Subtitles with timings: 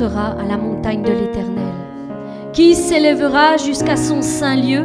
[0.00, 1.74] À la montagne de l'Éternel
[2.52, 4.84] Qui s'élèvera jusqu'à son saint lieu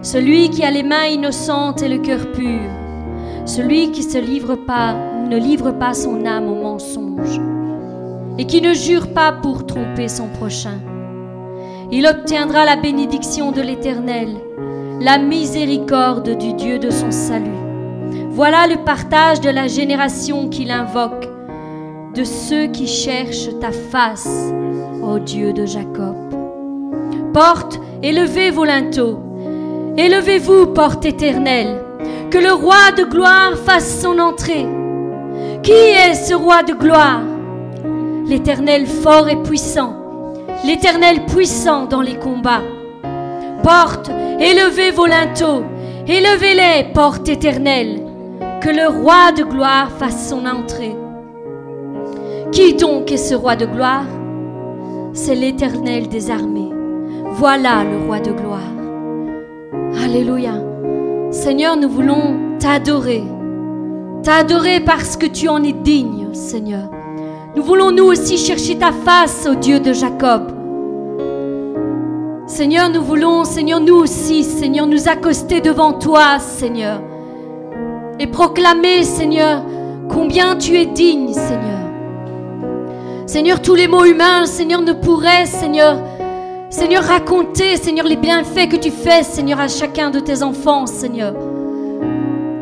[0.00, 2.58] Celui qui a les mains innocentes et le cœur pur,
[3.44, 7.38] celui qui ne livre pas son âme au mensonge,
[8.38, 10.78] et qui ne jure pas pour tromper son prochain.
[11.92, 14.28] Il obtiendra la bénédiction de l'Éternel,
[15.02, 17.50] la miséricorde du Dieu de son salut.
[18.30, 21.28] Voilà le partage de la génération qu'il invoque,
[22.18, 24.52] de ceux qui cherchent ta face,
[25.04, 26.16] ô Dieu de Jacob.
[27.32, 29.20] Porte, élevez vos linteaux,
[29.96, 31.80] élevez-vous, porte éternelle,
[32.32, 34.66] que le roi de gloire fasse son entrée.
[35.62, 37.20] Qui est ce roi de gloire?
[38.26, 39.94] L'Éternel fort et puissant,
[40.64, 42.64] l'Éternel puissant dans les combats.
[43.62, 45.62] Porte, élevez vos linteaux,
[46.08, 48.02] élevez-les, porte éternelle,
[48.60, 50.96] que le roi de gloire fasse son entrée.
[52.52, 54.06] Qui donc est ce roi de gloire?
[55.12, 56.72] C'est l'Éternel des armées.
[57.32, 58.60] Voilà le roi de gloire.
[60.02, 60.54] Alléluia.
[61.30, 63.22] Seigneur, nous voulons t'adorer.
[64.22, 66.90] T'adorer parce que tu en es digne, Seigneur.
[67.54, 70.52] Nous voulons nous aussi chercher ta face, ô Dieu de Jacob.
[72.46, 77.02] Seigneur, nous voulons, Seigneur, nous aussi, Seigneur, nous accoster devant toi, Seigneur.
[78.18, 79.62] Et proclamer, Seigneur,
[80.08, 81.67] combien tu es digne, Seigneur.
[83.28, 85.98] Seigneur, tous les mots humains, Seigneur, ne pourraient, Seigneur,
[86.70, 91.34] Seigneur, raconter, Seigneur, les bienfaits que tu fais, Seigneur, à chacun de tes enfants, Seigneur.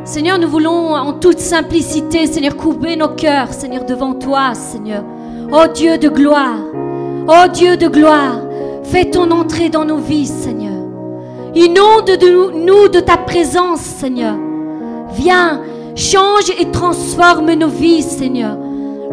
[0.05, 5.05] Seigneur, nous voulons en toute simplicité, Seigneur, couper nos cœurs, Seigneur, devant toi, Seigneur.
[5.53, 6.59] Oh Dieu de gloire,
[7.29, 8.41] oh Dieu de gloire,
[8.83, 10.83] fais ton entrée dans nos vies, Seigneur.
[11.55, 14.35] Inonde de nous de ta présence, Seigneur.
[15.13, 15.61] Viens,
[15.95, 18.59] change et transforme nos vies, Seigneur,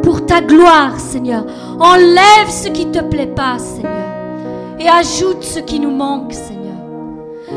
[0.03, 1.45] pour ta gloire, Seigneur.
[1.79, 4.03] Enlève ce qui ne te plaît pas, Seigneur
[4.83, 6.61] et ajoute ce qui nous manque, Seigneur.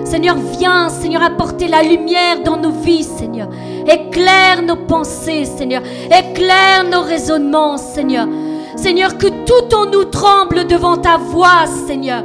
[0.04, 3.48] Seigneur, viens, Seigneur, apporter la lumière dans nos vies, Seigneur.
[3.86, 5.82] Éclaire nos pensées, Seigneur.
[6.06, 8.28] Éclaire nos raisonnements, Seigneur.
[8.76, 12.22] Seigneur, que tout en nous tremble devant ta voix, Seigneur.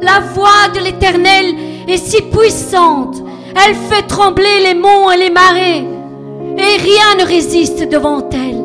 [0.00, 1.54] La voix de l'Éternel
[1.86, 3.16] est si puissante.
[3.64, 5.86] Elle fait trembler les monts et les marées.
[6.56, 8.63] Et rien ne résiste devant elle.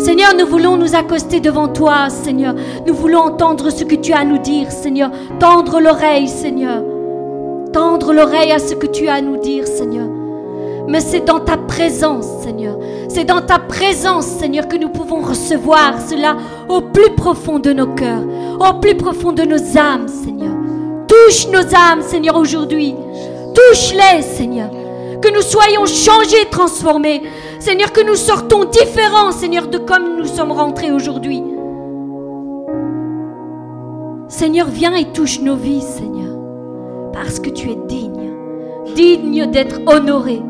[0.00, 2.54] Seigneur, nous voulons nous accoster devant toi, Seigneur.
[2.86, 5.10] Nous voulons entendre ce que tu as à nous dire, Seigneur.
[5.38, 6.82] Tendre l'oreille, Seigneur.
[7.70, 10.08] Tendre l'oreille à ce que tu as à nous dire, Seigneur.
[10.88, 12.78] Mais c'est dans ta présence, Seigneur.
[13.08, 16.36] C'est dans ta présence, Seigneur, que nous pouvons recevoir cela
[16.70, 18.24] au plus profond de nos cœurs,
[18.58, 20.54] au plus profond de nos âmes, Seigneur.
[21.06, 22.94] Touche nos âmes, Seigneur, aujourd'hui.
[23.54, 24.70] Touche-les, Seigneur.
[25.20, 27.22] Que nous soyons changés, transformés.
[27.60, 31.42] Seigneur, que nous sortons différents, Seigneur, de comme nous sommes rentrés aujourd'hui.
[34.28, 36.38] Seigneur, viens et touche nos vies, Seigneur,
[37.12, 38.30] parce que tu es digne,
[38.94, 40.40] digne d'être honoré,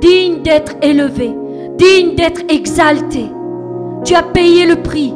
[0.00, 1.34] digne d'être élevé,
[1.76, 3.26] digne d'être exalté.
[4.04, 5.12] Tu as payé le prix.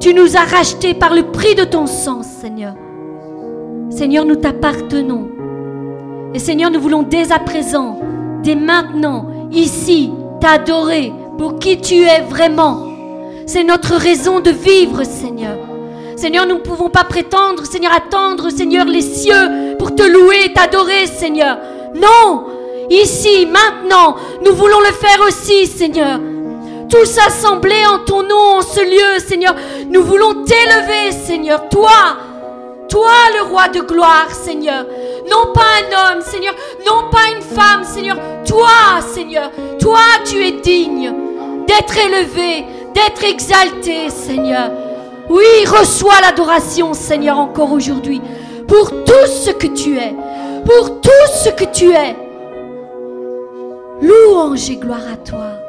[0.00, 2.74] Tu nous as rachetés par le prix de ton sang, Seigneur.
[3.90, 5.28] Seigneur, nous t'appartenons.
[6.34, 8.00] Et Seigneur, nous voulons dès à présent,
[8.42, 10.10] dès maintenant, ici,
[10.42, 12.88] t'adorer pour qui tu es vraiment.
[13.46, 15.56] C'est notre raison de vivre, Seigneur.
[16.16, 21.06] Seigneur, nous ne pouvons pas prétendre, Seigneur, attendre, Seigneur, les cieux pour te louer t'adorer,
[21.06, 21.58] Seigneur.
[21.94, 22.46] Non,
[22.90, 26.18] ici, maintenant, nous voulons le faire aussi, Seigneur.
[26.90, 29.54] Tous assemblés en ton nom, en ce lieu, Seigneur,
[29.88, 31.68] nous voulons t'élever, Seigneur.
[31.68, 31.90] Toi,
[32.92, 34.84] toi le roi de gloire, Seigneur.
[35.30, 36.54] Non pas un homme, Seigneur.
[36.86, 38.18] Non pas une femme, Seigneur.
[38.46, 39.50] Toi, Seigneur.
[39.80, 41.10] Toi, tu es digne
[41.66, 44.70] d'être élevé, d'être exalté, Seigneur.
[45.30, 48.20] Oui, reçois l'adoration, Seigneur, encore aujourd'hui.
[48.68, 50.14] Pour tout ce que tu es.
[50.66, 52.14] Pour tout ce que tu es.
[54.02, 55.61] Louange et gloire à toi.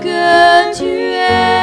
[0.00, 1.59] que tu es.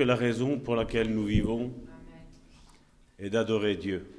[0.00, 1.74] que la raison pour laquelle nous vivons
[3.18, 4.10] est d'adorer Dieu.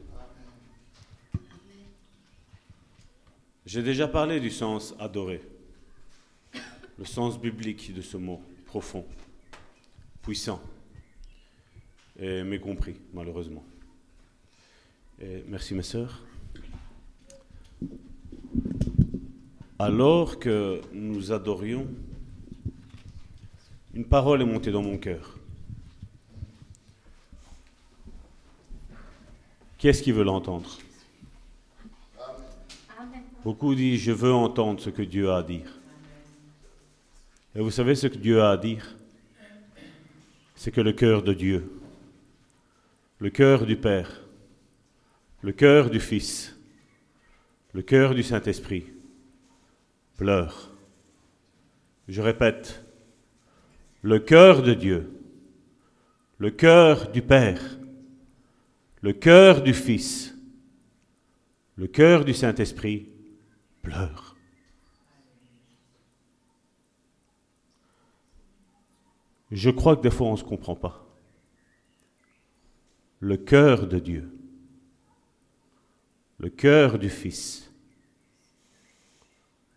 [3.66, 5.42] J'ai déjà parlé du sens adorer,
[7.00, 9.04] le sens biblique de ce mot profond,
[10.22, 10.62] puissant
[12.20, 13.64] et mécompris malheureusement.
[15.48, 16.22] Merci mes sœurs.
[19.80, 21.88] Alors que nous adorions,
[23.96, 25.41] une parole est montée dans mon cœur.
[29.82, 30.78] Qui est-ce qui veut l'entendre
[33.44, 35.80] Beaucoup disent, je veux entendre ce que Dieu a à dire.
[37.56, 38.96] Et vous savez ce que Dieu a à dire?
[40.54, 41.82] C'est que le cœur de Dieu,
[43.18, 44.22] le cœur du Père,
[45.42, 46.56] le cœur du Fils,
[47.74, 48.86] le cœur du Saint-Esprit
[50.16, 50.70] pleure.
[52.08, 52.86] Je répète,
[54.04, 55.12] le cœur de Dieu,
[56.38, 57.80] le cœur du Père,
[59.02, 60.36] le cœur du Fils,
[61.76, 63.10] le cœur du Saint-Esprit
[63.82, 64.38] pleure.
[69.52, 71.08] Je crois que des fois on ne se comprend pas.
[73.20, 74.32] Le cœur de Dieu,
[76.38, 77.72] le cœur du Fils,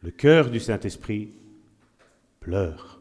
[0.03, 1.33] le cœur du Saint-Esprit
[2.41, 2.94] pleure.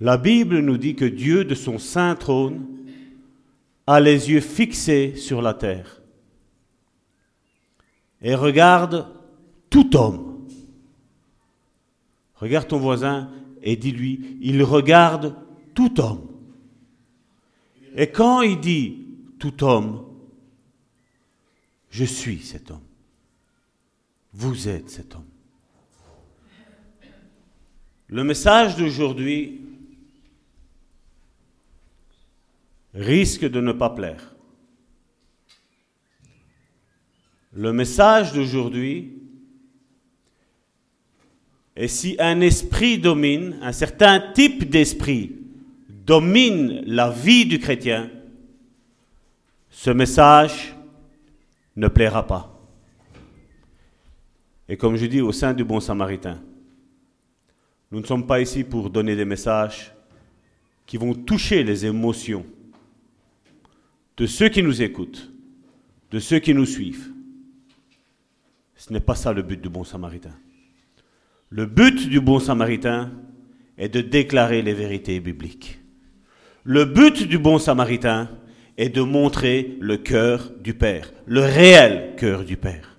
[0.00, 2.66] La Bible nous dit que Dieu, de son saint trône,
[3.86, 6.00] a les yeux fixés sur la terre
[8.24, 9.06] et regarde
[9.70, 10.48] tout homme.
[12.36, 13.30] Regarde ton voisin
[13.62, 15.36] et dis-lui, il regarde
[15.74, 16.26] tout homme.
[17.94, 19.06] Et quand il dit
[19.38, 20.04] tout homme,
[21.90, 22.80] je suis cet homme.
[24.32, 25.26] Vous êtes cet homme.
[28.08, 29.60] Le message d'aujourd'hui
[32.94, 34.34] risque de ne pas plaire.
[37.52, 39.12] Le message d'aujourd'hui
[41.76, 45.36] est si un esprit domine, un certain type d'esprit
[45.88, 48.10] domine la vie du chrétien,
[49.70, 50.74] ce message
[51.76, 52.50] ne plaira pas.
[54.68, 56.40] Et comme je dis au sein du bon samaritain,
[57.90, 59.92] nous ne sommes pas ici pour donner des messages
[60.86, 62.44] qui vont toucher les émotions
[64.16, 65.32] de ceux qui nous écoutent,
[66.10, 67.10] de ceux qui nous suivent.
[68.76, 70.34] Ce n'est pas ça le but du bon samaritain.
[71.50, 73.12] Le but du bon samaritain
[73.78, 75.78] est de déclarer les vérités bibliques.
[76.64, 78.30] Le but du bon samaritain
[78.76, 82.98] est de montrer le cœur du Père, le réel cœur du Père.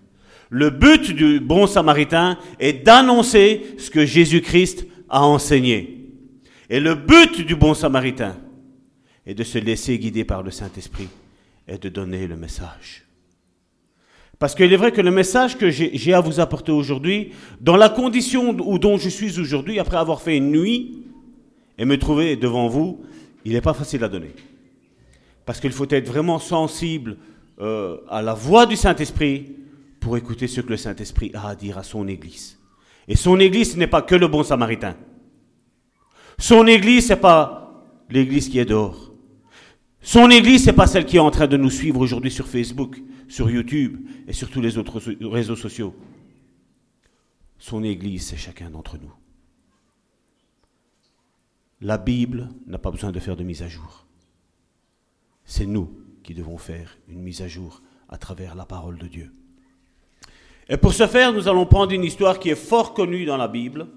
[0.50, 6.12] Le but du bon samaritain est d'annoncer ce que Jésus-Christ a enseigné.
[6.70, 8.38] Et le but du bon samaritain
[9.26, 11.10] est de se laisser guider par le Saint-Esprit
[11.68, 13.06] et de donner le message.
[14.38, 17.90] Parce qu'il est vrai que le message que j'ai à vous apporter aujourd'hui, dans la
[17.90, 21.04] condition où dont je suis aujourd'hui, après avoir fait une nuit
[21.78, 23.06] et me trouver devant vous,
[23.46, 24.34] il n'est pas facile à donner.
[25.46, 27.18] Parce qu'il faut être vraiment sensible
[27.62, 29.56] euh, à la voix du Saint-Esprit
[30.00, 32.60] pour écouter ce que le Saint-Esprit a à dire à son Église.
[33.08, 34.96] Et son Église, n'est pas que le bon samaritain.
[36.38, 39.05] Son Église, n'est pas l'Église qui est dehors.
[40.06, 42.48] Son Église, ce n'est pas celle qui est en train de nous suivre aujourd'hui sur
[42.48, 45.96] Facebook, sur YouTube et sur tous les autres réseaux sociaux.
[47.58, 49.12] Son Église, c'est chacun d'entre nous.
[51.82, 54.06] La Bible n'a pas besoin de faire de mise à jour.
[55.44, 55.90] C'est nous
[56.22, 59.34] qui devons faire une mise à jour à travers la parole de Dieu.
[60.70, 63.48] Et pour ce faire, nous allons prendre une histoire qui est fort connue dans la
[63.48, 63.88] Bible.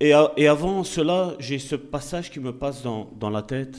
[0.00, 3.78] Et, avant cela, j'ai ce passage qui me passe dans, dans la tête.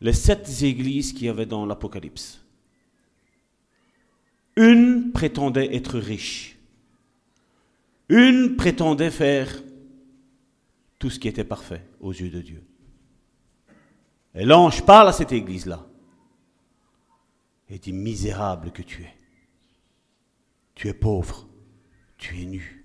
[0.00, 2.44] Les sept églises qu'il y avait dans l'Apocalypse.
[4.56, 6.58] Une prétendait être riche.
[8.08, 9.62] Une prétendait faire
[10.98, 12.62] tout ce qui était parfait aux yeux de Dieu.
[14.34, 15.86] Et l'ange parle à cette église-là
[17.70, 19.14] et dit, misérable que tu es.
[20.74, 21.48] Tu es pauvre,
[22.16, 22.84] tu es nu,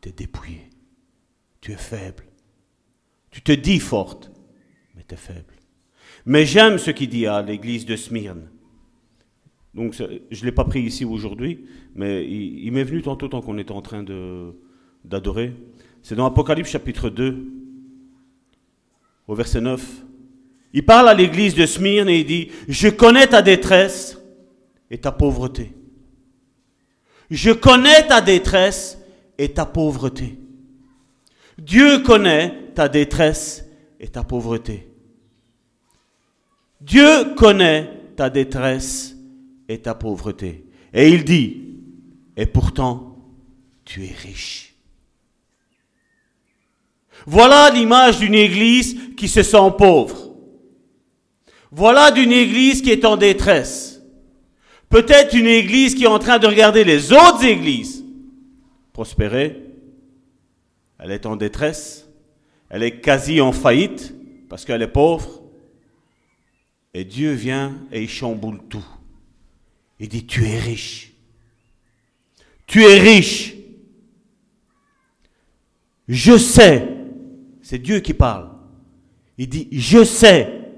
[0.00, 0.70] tu es dépouillé,
[1.64, 2.24] tu es faible.
[3.30, 4.30] Tu te dis forte,
[4.94, 5.54] mais tu es faible.
[6.26, 8.50] Mais j'aime ce qu'il dit à l'église de Smyrne.
[9.72, 13.56] Donc, je ne l'ai pas pris ici aujourd'hui, mais il, m'est venu tantôt tant qu'on
[13.56, 14.04] était en train
[15.04, 15.54] d'adorer.
[16.02, 17.50] C'est dans Apocalypse chapitre 2,
[19.26, 20.04] au verset 9.
[20.74, 24.20] Il parle à l'église de Smyrne et il dit, je connais ta détresse
[24.90, 25.72] et ta pauvreté.
[27.30, 28.98] Je connais ta détresse
[29.38, 30.38] et ta pauvreté.
[31.58, 33.64] Dieu connaît ta détresse
[34.00, 34.88] et ta pauvreté.
[36.80, 39.16] Dieu connaît ta détresse
[39.68, 40.64] et ta pauvreté.
[40.92, 41.62] Et il dit,
[42.36, 43.16] et pourtant,
[43.84, 44.74] tu es riche.
[47.26, 50.34] Voilà l'image d'une église qui se sent pauvre.
[51.70, 54.02] Voilà d'une église qui est en détresse.
[54.88, 58.04] Peut-être une église qui est en train de regarder les autres églises
[58.94, 59.63] prospérer.
[61.04, 62.08] Elle est en détresse.
[62.70, 64.14] Elle est quasi en faillite
[64.48, 65.42] parce qu'elle est pauvre.
[66.94, 68.86] Et Dieu vient et il chamboule tout.
[70.00, 71.12] Il dit, tu es riche.
[72.66, 73.52] Tu es riche.
[76.08, 76.88] Je sais,
[77.60, 78.48] c'est Dieu qui parle.
[79.36, 80.70] Il dit, je sais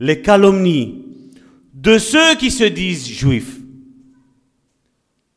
[0.00, 1.04] les calomnies
[1.74, 3.60] de ceux qui se disent juifs.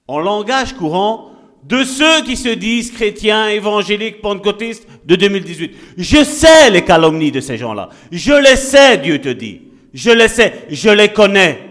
[0.07, 1.30] En langage courant,
[1.63, 5.75] de ceux qui se disent chrétiens, évangéliques, pentecôtistes de 2018.
[5.97, 7.89] Je sais les calomnies de ces gens-là.
[8.11, 9.61] Je les sais, Dieu te dit.
[9.93, 11.67] Je les sais, je les connais.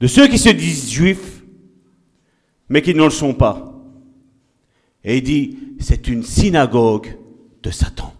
[0.00, 1.42] De ceux qui se disent juifs,
[2.68, 3.72] mais qui ne le sont pas.
[5.04, 7.16] Et il dit, c'est une synagogue
[7.62, 8.14] de Satan.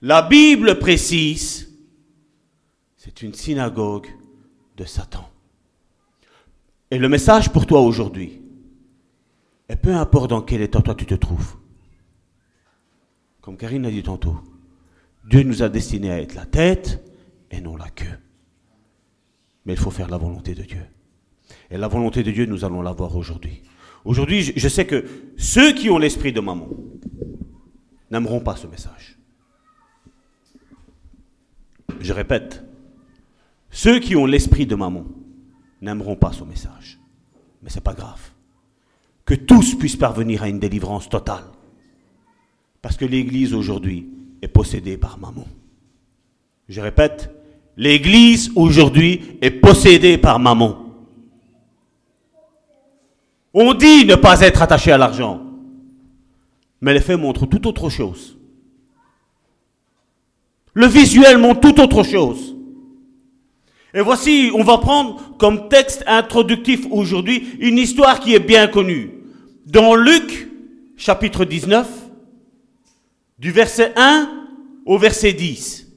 [0.00, 1.68] La Bible précise,
[2.96, 4.06] c'est une synagogue
[4.84, 5.28] Satan.
[6.90, 8.40] Et le message pour toi aujourd'hui,
[9.68, 11.56] et peu importe dans quel état toi tu te trouves,
[13.40, 14.36] comme Karine a dit tantôt,
[15.24, 17.02] Dieu nous a destinés à être la tête
[17.50, 18.18] et non la queue.
[19.64, 20.82] Mais il faut faire la volonté de Dieu.
[21.70, 23.62] Et la volonté de Dieu, nous allons la voir aujourd'hui.
[24.04, 25.04] Aujourd'hui, je sais que
[25.36, 26.68] ceux qui ont l'esprit de maman
[28.10, 29.18] n'aimeront pas ce message.
[32.00, 32.64] Je répète,
[33.70, 35.04] ceux qui ont l'esprit de maman
[35.80, 36.98] n'aimeront pas ce message.
[37.62, 38.20] Mais ce n'est pas grave.
[39.24, 41.44] Que tous puissent parvenir à une délivrance totale.
[42.82, 44.08] Parce que l'Église aujourd'hui
[44.42, 45.46] est possédée par maman.
[46.68, 47.30] Je répète,
[47.76, 50.86] l'Église aujourd'hui est possédée par maman.
[53.52, 55.42] On dit ne pas être attaché à l'argent.
[56.80, 58.38] Mais les faits montrent tout autre chose.
[60.72, 62.49] Le visuel montre tout autre chose.
[63.92, 69.10] Et voici, on va prendre comme texte introductif aujourd'hui une histoire qui est bien connue.
[69.66, 70.48] Dans Luc,
[70.96, 71.88] chapitre 19,
[73.38, 74.30] du verset 1
[74.86, 75.88] au verset 10.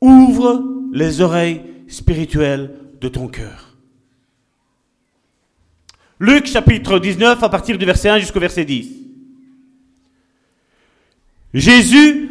[0.00, 3.76] Ouvre les oreilles spirituelles de ton cœur.
[6.18, 8.88] Luc chapitre 19 à partir du verset 1 jusqu'au verset 10.
[11.52, 12.30] Jésus,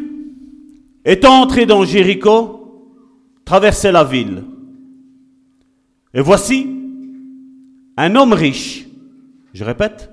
[1.04, 2.61] étant entré dans Jéricho,
[3.44, 4.44] traversait la ville.
[6.14, 6.68] Et voici
[7.96, 8.86] un homme riche,
[9.54, 10.10] je répète,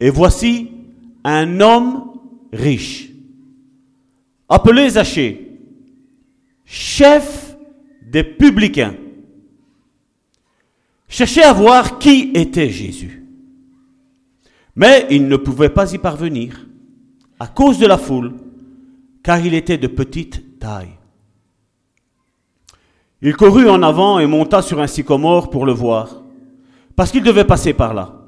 [0.00, 0.70] et voici
[1.24, 2.12] un homme
[2.52, 3.10] riche,
[4.48, 5.58] appelé Zachée,
[6.64, 7.56] chef
[8.02, 8.94] des publicains,
[11.08, 13.24] cherchait à voir qui était Jésus.
[14.76, 16.66] Mais il ne pouvait pas y parvenir
[17.38, 18.34] à cause de la foule,
[19.22, 20.98] car il était de petite taille.
[23.26, 26.22] Il courut en avant et monta sur un sycomore pour le voir,
[26.94, 28.20] parce qu'il devait passer par là.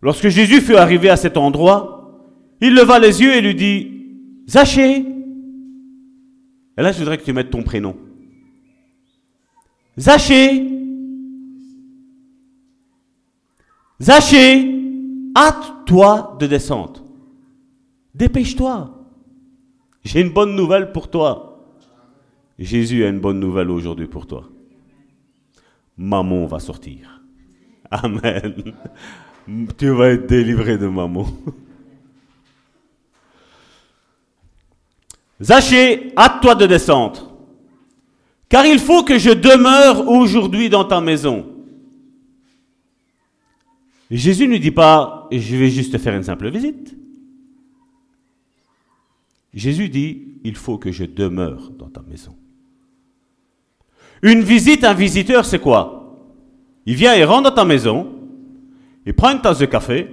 [0.00, 2.22] Lorsque Jésus fut arrivé à cet endroit,
[2.60, 3.92] il leva les yeux et lui dit,
[4.48, 5.04] Zachée.
[6.78, 7.96] Et là, je voudrais que tu mettes ton prénom.
[9.98, 10.64] Zachée.
[14.00, 14.80] Zachée,
[15.36, 17.02] hâte-toi de descendre.
[18.14, 18.94] Dépêche-toi.
[20.04, 21.45] J'ai une bonne nouvelle pour toi.
[22.58, 24.48] Jésus a une bonne nouvelle aujourd'hui pour toi.
[25.96, 27.22] Maman va sortir.
[27.90, 28.74] Amen.
[29.78, 31.26] Tu vas être délivré de maman.
[35.40, 37.36] Zachée, hâte-toi de descendre,
[38.48, 41.46] car il faut que je demeure aujourd'hui dans ta maison.
[44.10, 46.96] Jésus ne dit pas, je vais juste te faire une simple visite.
[49.52, 52.34] Jésus dit, il faut que je demeure dans ta maison.
[54.22, 56.18] Une visite, un visiteur, c'est quoi?
[56.86, 58.12] Il vient et rentre dans ta maison,
[59.04, 60.08] il prend une tasse de café,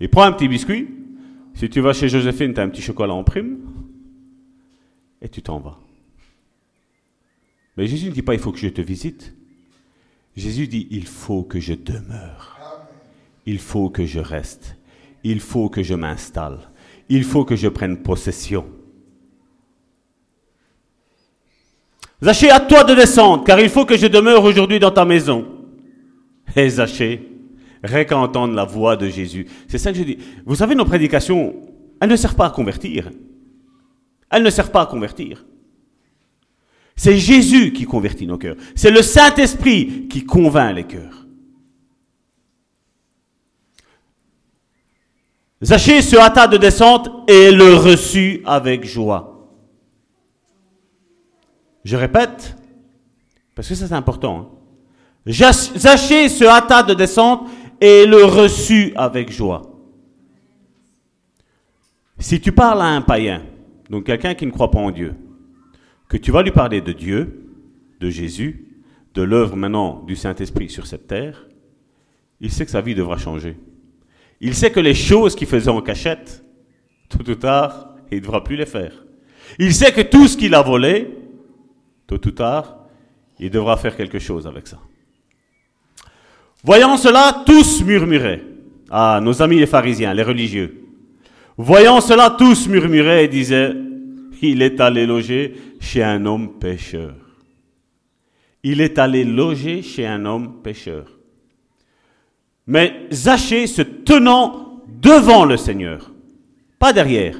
[0.00, 0.88] il prend un petit biscuit.
[1.54, 3.58] Si tu vas chez Joséphine, tu as un petit chocolat en prime,
[5.20, 5.78] et tu t'en vas.
[7.76, 9.34] Mais Jésus ne dit pas, il faut que je te visite.
[10.36, 12.58] Jésus dit, il faut que je demeure.
[13.46, 14.76] Il faut que je reste.
[15.24, 16.58] Il faut que je m'installe.
[17.08, 18.66] Il faut que je prenne possession.
[22.22, 25.46] Zachée, à toi de descendre, car il faut que je demeure aujourd'hui dans ta maison.
[26.54, 27.28] Et Zachée,
[27.82, 29.46] rien qu'à entendre la voix de Jésus.
[29.68, 30.18] C'est ça que je dis.
[30.44, 31.54] Vous savez, nos prédications,
[32.00, 33.10] elles ne servent pas à convertir.
[34.30, 35.44] Elles ne servent pas à convertir.
[36.94, 38.56] C'est Jésus qui convertit nos cœurs.
[38.74, 41.26] C'est le Saint-Esprit qui convainc les cœurs.
[45.62, 49.29] Zachée se hâta de descendre et le reçut avec joie.
[51.84, 52.56] Je répète,
[53.54, 54.52] parce que ça c'est important.
[55.26, 55.32] Hein.
[55.32, 59.62] Se hâta de descendre et le reçut avec joie.
[62.18, 63.42] Si tu parles à un païen,
[63.88, 65.14] donc quelqu'un qui ne croit pas en Dieu,
[66.08, 67.46] que tu vas lui parler de Dieu,
[68.00, 68.66] de Jésus,
[69.14, 71.46] de l'œuvre maintenant du Saint-Esprit sur cette terre,
[72.40, 73.56] il sait que sa vie devra changer.
[74.40, 76.44] Il sait que les choses qu'il faisait en cachette,
[77.08, 79.04] tôt ou tard, il ne devra plus les faire.
[79.58, 81.10] Il sait que tout ce qu'il a volé,
[82.10, 82.76] tôt ou tard,
[83.38, 84.78] il devra faire quelque chose avec ça.
[86.64, 88.42] Voyant cela, tous murmuraient.
[88.90, 90.84] Ah, nos amis les pharisiens, les religieux.
[91.56, 93.74] Voyant cela, tous murmuraient et disaient,
[94.42, 97.14] il est allé loger chez un homme pécheur.
[98.62, 101.06] Il est allé loger chez un homme pécheur.
[102.66, 106.10] Mais Zachée se tenant devant le Seigneur,
[106.78, 107.36] pas derrière,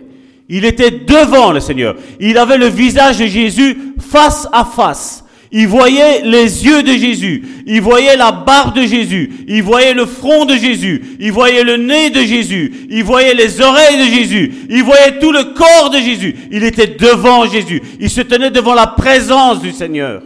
[0.50, 1.94] il était devant le Seigneur.
[2.18, 5.24] Il avait le visage de Jésus face à face.
[5.52, 7.44] Il voyait les yeux de Jésus.
[7.66, 9.32] Il voyait la barbe de Jésus.
[9.48, 11.16] Il voyait le front de Jésus.
[11.20, 12.86] Il voyait le nez de Jésus.
[12.90, 14.52] Il voyait les oreilles de Jésus.
[14.68, 16.36] Il voyait tout le corps de Jésus.
[16.50, 17.80] Il était devant Jésus.
[18.00, 20.22] Il se tenait devant la présence du Seigneur.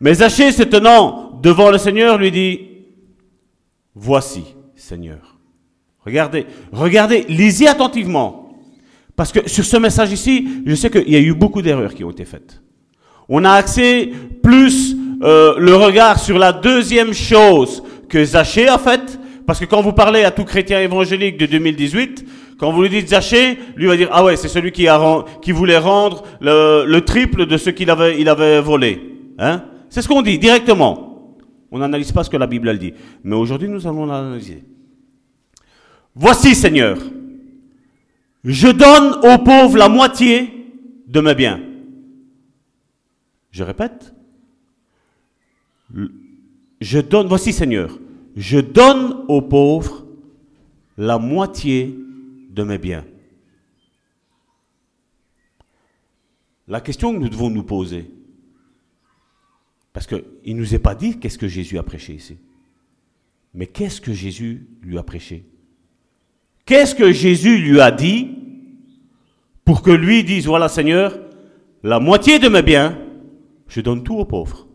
[0.00, 2.60] Mais Zachée se tenant devant le Seigneur lui dit,
[3.94, 5.39] Voici, Seigneur.
[6.04, 8.54] Regardez, regardez, lisez attentivement.
[9.16, 12.04] Parce que sur ce message ici, je sais qu'il y a eu beaucoup d'erreurs qui
[12.04, 12.62] ont été faites.
[13.28, 19.18] On a axé plus euh, le regard sur la deuxième chose que Zachée a faite.
[19.46, 22.24] Parce que quand vous parlez à tout chrétien évangélique de 2018,
[22.58, 24.86] quand vous lui dites Zachée, lui va dire ah ouais c'est celui qui,
[25.52, 29.00] voulait rendre le, le triple de ce qu'il avait, il avait volé.
[29.38, 29.64] Hein?
[29.88, 31.36] C'est ce qu'on dit directement.
[31.70, 32.94] On n'analyse pas ce que la Bible elle dit.
[33.24, 34.64] Mais aujourd'hui nous allons l'analyser.
[36.20, 36.98] Voici, Seigneur,
[38.44, 40.70] je donne aux pauvres la moitié
[41.06, 41.62] de mes biens.
[43.50, 44.14] Je répète,
[46.82, 47.98] je donne, voici Seigneur,
[48.36, 50.06] je donne aux pauvres
[50.98, 51.98] la moitié
[52.50, 53.06] de mes biens.
[56.68, 58.10] La question que nous devons nous poser,
[59.94, 62.36] parce qu'il ne nous est pas dit qu'est-ce que Jésus a prêché ici,
[63.54, 65.46] mais qu'est-ce que Jésus lui a prêché?
[66.66, 68.30] Qu'est-ce que Jésus lui a dit
[69.64, 71.18] pour que lui dise, voilà Seigneur,
[71.82, 72.98] la moitié de mes biens,
[73.68, 74.66] je donne tout aux pauvres?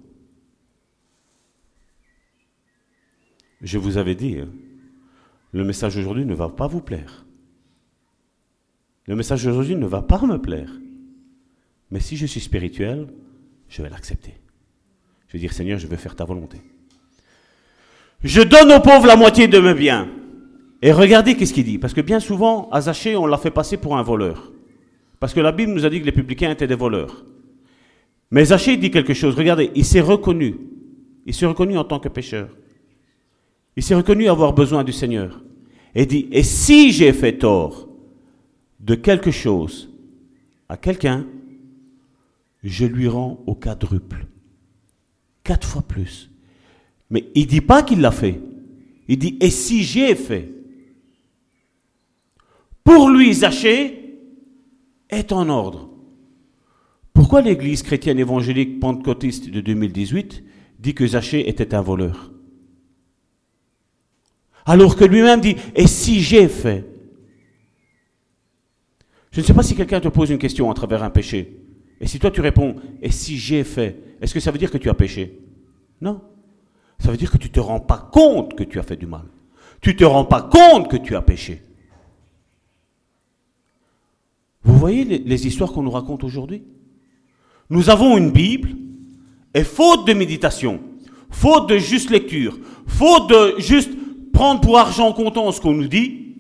[3.62, 4.50] Je vous avais dit, hein,
[5.52, 7.26] le message aujourd'hui ne va pas vous plaire.
[9.08, 10.72] Le message aujourd'hui ne va pas me plaire.
[11.92, 13.08] Mais si je suis spirituel,
[13.70, 14.34] je vais l'accepter.
[15.28, 16.62] Je vais dire, Seigneur, je vais faire ta volonté.
[18.24, 20.10] Je donne aux pauvres la moitié de mes biens.
[20.82, 21.78] Et regardez qu'est-ce qu'il dit.
[21.78, 24.52] Parce que bien souvent, à Zachée, on l'a fait passer pour un voleur.
[25.20, 27.26] Parce que la Bible nous a dit que les publicains étaient des voleurs.
[28.32, 29.36] Mais Zachée dit quelque chose.
[29.36, 30.56] Regardez, il s'est reconnu.
[31.26, 32.50] Il s'est reconnu en tant que pécheur.
[33.76, 35.44] Il s'est reconnu avoir besoin du Seigneur.
[35.96, 37.88] Et dit, et si j'ai fait tort
[38.80, 39.90] de quelque chose
[40.68, 41.26] à quelqu'un,
[42.64, 44.28] je lui rends au quadruple.
[45.44, 46.30] Quatre fois plus.
[47.10, 48.42] Mais il dit pas qu'il l'a fait.
[49.08, 50.55] Il dit, et si j'ai fait
[52.86, 54.20] pour lui, Zachée
[55.10, 55.90] est en ordre.
[57.14, 60.44] Pourquoi l'Église chrétienne évangélique pentecôtiste de 2018
[60.80, 62.32] dit que Zachée était un voleur?
[64.66, 66.86] Alors que lui-même dit, et si j'ai fait?
[69.32, 71.60] Je ne sais pas si quelqu'un te pose une question à travers un péché.
[72.00, 74.78] Et si toi tu réponds, et si j'ai fait, est-ce que ça veut dire que
[74.78, 75.40] tu as péché?
[76.02, 76.22] Non.
[77.00, 79.08] Ça veut dire que tu ne te rends pas compte que tu as fait du
[79.08, 79.26] mal.
[79.82, 81.64] Tu ne te rends pas compte que tu as péché.
[84.66, 86.64] Vous voyez les, histoires qu'on nous raconte aujourd'hui?
[87.70, 88.70] Nous avons une Bible,
[89.54, 90.82] et faute de méditation,
[91.30, 93.92] faute de juste lecture, faute de juste
[94.34, 96.36] prendre pour argent comptant ce qu'on nous dit,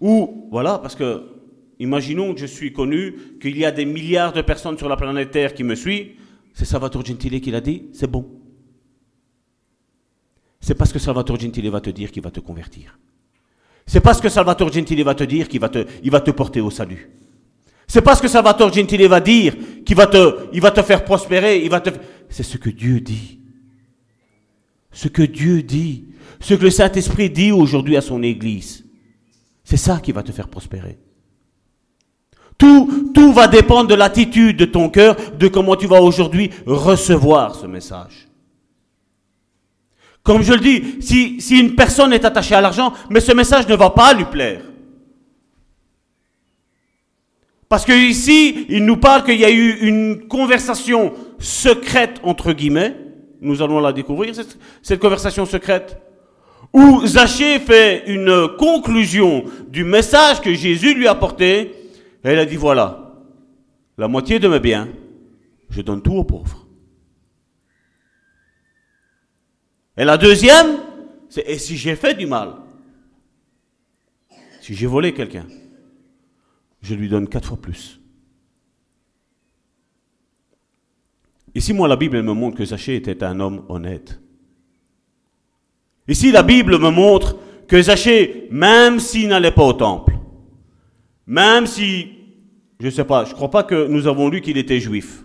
[0.00, 1.22] ou voilà, parce que
[1.78, 5.30] imaginons que je suis connu, qu'il y a des milliards de personnes sur la planète
[5.30, 6.12] Terre qui me suivent,
[6.54, 8.26] c'est Salvatore Gentile qui l'a dit, c'est bon.
[10.60, 12.98] C'est parce que Salvatore Gentile va te dire qu'il va te convertir.
[13.86, 16.60] C'est parce que Salvatore Gentile va te dire qu'il va te, il va te porter
[16.60, 17.10] au salut.
[17.92, 19.52] C'est pas ce que Salvatore Gentile va dire
[19.84, 21.90] qui va te, il va te faire prospérer, il va te,
[22.28, 23.40] c'est ce que Dieu dit.
[24.92, 26.04] Ce que Dieu dit.
[26.38, 28.84] Ce que le Saint-Esprit dit aujourd'hui à son Église.
[29.64, 31.00] C'est ça qui va te faire prospérer.
[32.56, 37.56] Tout, tout va dépendre de l'attitude de ton cœur, de comment tu vas aujourd'hui recevoir
[37.56, 38.28] ce message.
[40.22, 43.66] Comme je le dis, si, si une personne est attachée à l'argent, mais ce message
[43.66, 44.69] ne va pas lui plaire.
[47.70, 52.96] Parce que ici, il nous parle qu'il y a eu une conversation secrète, entre guillemets.
[53.40, 54.34] Nous allons la découvrir,
[54.82, 55.96] cette, conversation secrète.
[56.72, 61.60] Où Zachée fait une conclusion du message que Jésus lui a porté.
[61.60, 61.70] Et
[62.24, 63.14] elle a dit, voilà,
[63.96, 64.88] la moitié de mes biens,
[65.70, 66.66] je donne tout aux pauvres.
[69.96, 70.80] Et la deuxième,
[71.28, 72.54] c'est, et si j'ai fait du mal
[74.60, 75.46] Si j'ai volé quelqu'un
[76.82, 78.00] je lui donne quatre fois plus.
[81.54, 84.20] Ici, moi, la Bible me montre que Zachée était un homme honnête?
[86.06, 90.18] Ici, la Bible me montre que Zachée, même s'il n'allait pas au temple,
[91.26, 92.08] même si,
[92.80, 95.24] je ne sais pas, je ne crois pas que nous avons lu qu'il était juif.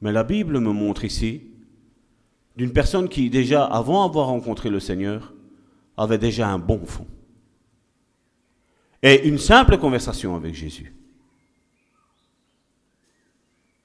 [0.00, 1.42] Mais la Bible me montre ici
[2.56, 5.34] d'une personne qui, déjà, avant d'avoir rencontré le Seigneur,
[5.96, 7.06] avait déjà un bon fond.
[9.06, 10.92] Et une simple conversation avec Jésus.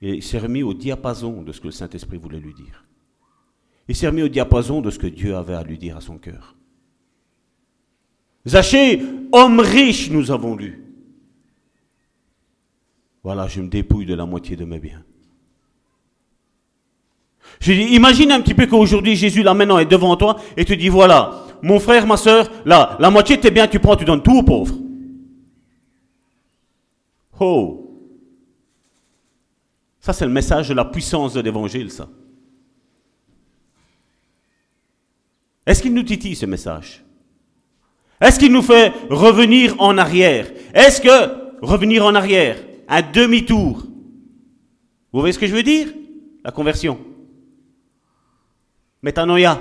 [0.02, 2.84] Et il s'est remis au diapason de ce que le Saint-Esprit voulait lui dire.
[3.88, 6.18] Il s'est remis au diapason de ce que Dieu avait à lui dire à son
[6.18, 6.56] cœur.
[8.48, 9.00] Zachée,
[9.32, 10.84] homme riche, nous avons lu.
[13.24, 15.04] Voilà, je me dépouille de la moitié de mes biens.
[17.60, 20.74] Je dis, imagine un petit peu qu'aujourd'hui Jésus là maintenant est devant toi et te
[20.74, 24.06] dit voilà, mon frère, ma soeur, là, la moitié de tes biens tu prends, tu
[24.06, 24.78] donnes tout aux pauvres.
[27.44, 27.88] Oh,
[30.00, 32.08] ça, c'est le message de la puissance de l'évangile, ça.
[35.66, 37.04] Est-ce qu'il nous titille ce message?
[38.20, 40.52] Est-ce qu'il nous fait revenir en arrière?
[40.76, 43.88] Est-ce que revenir en arrière, un demi-tour,
[45.12, 45.92] vous voyez ce que je veux dire?
[46.44, 47.00] La conversion.
[49.02, 49.60] Métanoïa.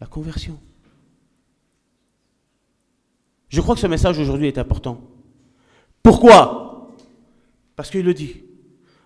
[0.00, 0.60] La conversion.
[3.48, 5.00] Je crois que ce message aujourd'hui est important.
[6.08, 6.88] Pourquoi?
[7.76, 8.36] Parce qu'il le dit.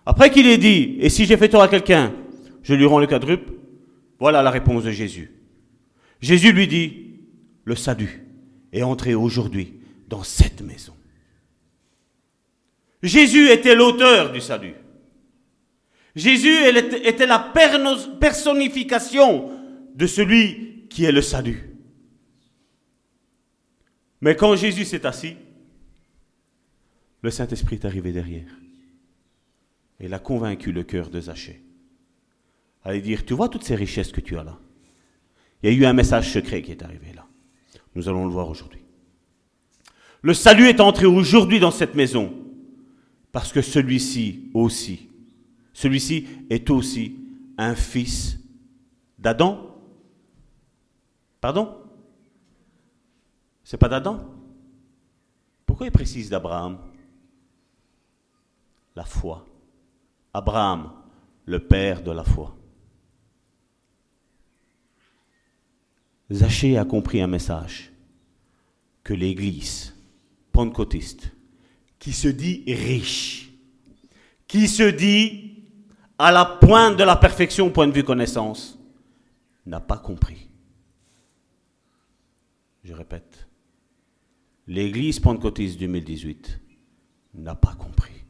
[0.05, 2.13] Après qu'il ait dit, et si j'ai fait tort à quelqu'un,
[2.61, 3.51] je lui rends le quadruple,
[4.19, 5.33] voilà la réponse de Jésus.
[6.21, 7.17] Jésus lui dit,
[7.65, 8.25] le salut
[8.71, 9.73] est entré aujourd'hui
[10.07, 10.93] dans cette maison.
[13.01, 14.75] Jésus était l'auteur du salut.
[16.15, 16.55] Jésus
[17.03, 17.51] était la
[18.21, 19.51] personnification
[19.93, 21.69] de celui qui est le salut.
[24.21, 25.35] Mais quand Jésus s'est assis,
[27.23, 28.59] le Saint-Esprit est arrivé derrière.
[29.99, 31.63] Et il a convaincu le cœur de Zachée.
[32.83, 34.59] Allez dire, tu vois toutes ces richesses que tu as là?
[35.61, 37.25] Il y a eu un message secret qui est arrivé là.
[37.95, 38.81] Nous allons le voir aujourd'hui.
[40.21, 42.33] Le salut est entré aujourd'hui dans cette maison
[43.31, 45.09] parce que celui-ci aussi,
[45.71, 47.15] celui-ci est aussi
[47.57, 48.37] un fils
[49.17, 49.77] d'Adam.
[51.39, 51.77] Pardon?
[53.63, 54.29] C'est pas d'Adam?
[55.65, 56.79] Pourquoi il précise d'Abraham?
[58.95, 59.45] La foi.
[60.33, 60.91] Abraham,
[61.45, 62.55] le père de la foi.
[66.31, 67.91] Zachée a compris un message
[69.03, 69.93] que l'Église
[70.51, 71.31] pentecôtiste,
[71.99, 73.51] qui se dit riche,
[74.47, 75.65] qui se dit
[76.17, 78.79] à la pointe de la perfection au point de vue connaissance,
[79.65, 80.49] n'a pas compris.
[82.83, 83.47] Je répète,
[84.67, 86.59] l'Église pentecôtiste 2018
[87.35, 88.22] n'a pas compris.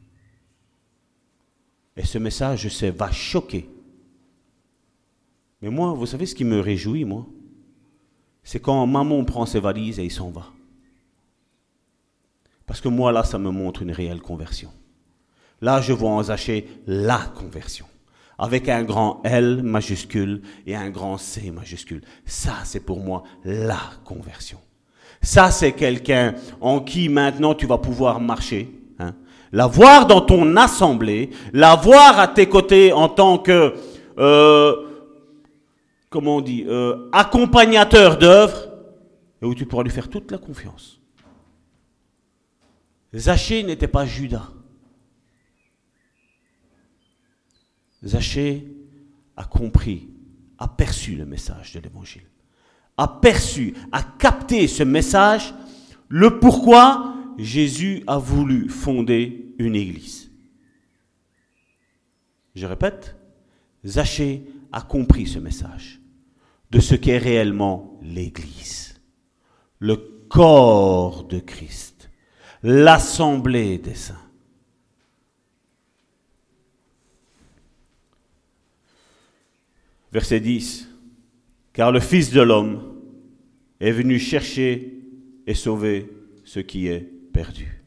[1.96, 3.68] Et ce message, je sais, va choquer.
[5.62, 7.26] Mais moi, vous savez ce qui me réjouit, moi?
[8.42, 10.46] C'est quand maman prend ses valises et il s'en va.
[12.66, 14.70] Parce que moi, là, ça me montre une réelle conversion.
[15.60, 17.86] Là, je vois en Zachée la conversion.
[18.36, 22.02] Avec un grand L majuscule et un grand C majuscule.
[22.26, 24.58] Ça, c'est pour moi la conversion.
[25.22, 28.68] Ça, c'est quelqu'un en qui maintenant tu vas pouvoir marcher
[29.54, 33.74] la voir dans ton assemblée, la voir à tes côtés en tant que,
[34.18, 34.74] euh,
[36.10, 38.68] comment on dit, euh, accompagnateur d'œuvre,
[39.40, 40.98] et où tu pourras lui faire toute la confiance.
[43.14, 44.50] Zachée n'était pas Judas.
[48.04, 48.66] Zachée
[49.36, 50.08] a compris,
[50.58, 52.26] a perçu le message de l'évangile,
[52.96, 55.54] a perçu, a capté ce message,
[56.08, 60.30] le pourquoi Jésus a voulu fonder une église.
[62.54, 63.16] Je répète,
[63.84, 66.00] Zachée a compris ce message
[66.70, 69.00] de ce qu'est réellement l'église,
[69.78, 69.96] le
[70.28, 72.10] corps de Christ,
[72.62, 74.18] l'assemblée des saints.
[80.12, 80.88] Verset 10.
[81.72, 82.94] Car le Fils de l'homme
[83.80, 85.00] est venu chercher
[85.46, 86.10] et sauver
[86.44, 87.82] ce qui est perdu.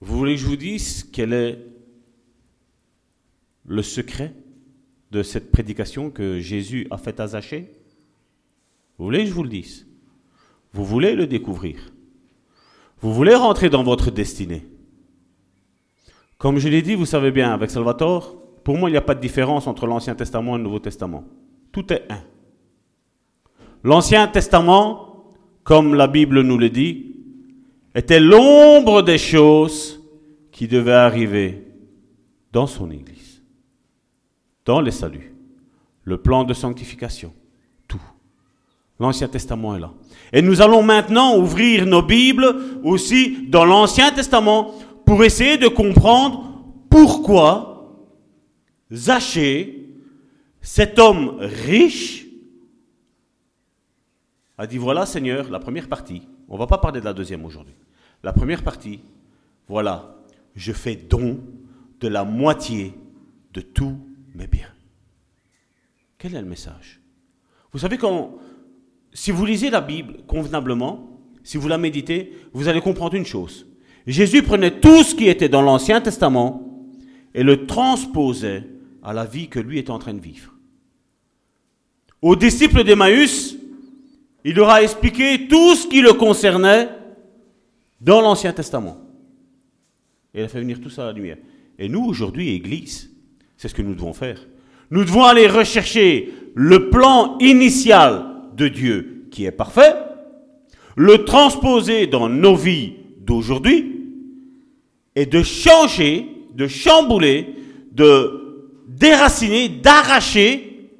[0.00, 1.58] Vous voulez que je vous dise quel est
[3.66, 4.34] le secret
[5.10, 7.72] de cette prédication que Jésus a faite à Zachée?
[8.96, 9.86] Vous voulez que je vous le dise?
[10.72, 11.92] Vous voulez le découvrir?
[13.00, 14.64] Vous voulez rentrer dans votre destinée?
[16.38, 19.14] Comme je l'ai dit, vous savez bien, avec Salvatore, pour moi, il n'y a pas
[19.14, 21.24] de différence entre l'Ancien Testament et le Nouveau Testament.
[21.72, 22.22] Tout est un.
[23.82, 25.09] L'Ancien Testament,
[25.64, 27.16] comme la Bible nous le dit,
[27.94, 30.00] était l'ombre des choses
[30.52, 31.64] qui devait arriver
[32.52, 33.42] dans son Église,
[34.64, 35.34] dans les saluts,
[36.04, 37.32] le plan de sanctification,
[37.88, 38.00] tout.
[38.98, 39.92] L'Ancien Testament est là.
[40.32, 44.74] Et nous allons maintenant ouvrir nos Bibles aussi dans l'Ancien Testament
[45.06, 47.70] pour essayer de comprendre pourquoi
[48.92, 49.86] Zachée,
[50.60, 52.26] cet homme riche,
[54.60, 57.46] a dit voilà Seigneur, la première partie, on ne va pas parler de la deuxième
[57.46, 57.74] aujourd'hui,
[58.22, 59.00] la première partie,
[59.66, 60.16] voilà,
[60.54, 61.40] je fais don
[61.98, 62.92] de la moitié
[63.54, 63.96] de tous
[64.34, 64.68] mes biens.
[66.18, 67.00] Quel est le message?
[67.72, 68.34] Vous savez, quand,
[69.14, 73.66] si vous lisez la Bible convenablement, si vous la méditez, vous allez comprendre une chose.
[74.06, 76.84] Jésus prenait tout ce qui était dans l'Ancien Testament
[77.32, 78.66] et le transposait
[79.02, 80.52] à la vie que lui était en train de vivre.
[82.20, 83.56] Aux disciples d'Emmaüs,
[84.44, 86.88] il leur a expliqué tout ce qui le concernait
[88.00, 88.98] dans l'Ancien Testament.
[90.34, 91.36] Et il a fait venir tout ça à la lumière.
[91.78, 93.10] Et nous, aujourd'hui, Église,
[93.56, 94.46] c'est ce que nous devons faire.
[94.90, 98.26] Nous devons aller rechercher le plan initial
[98.56, 99.94] de Dieu qui est parfait,
[100.96, 104.00] le transposer dans nos vies d'aujourd'hui
[105.14, 107.54] et de changer, de chambouler,
[107.92, 110.90] de déraciner, d'arracher,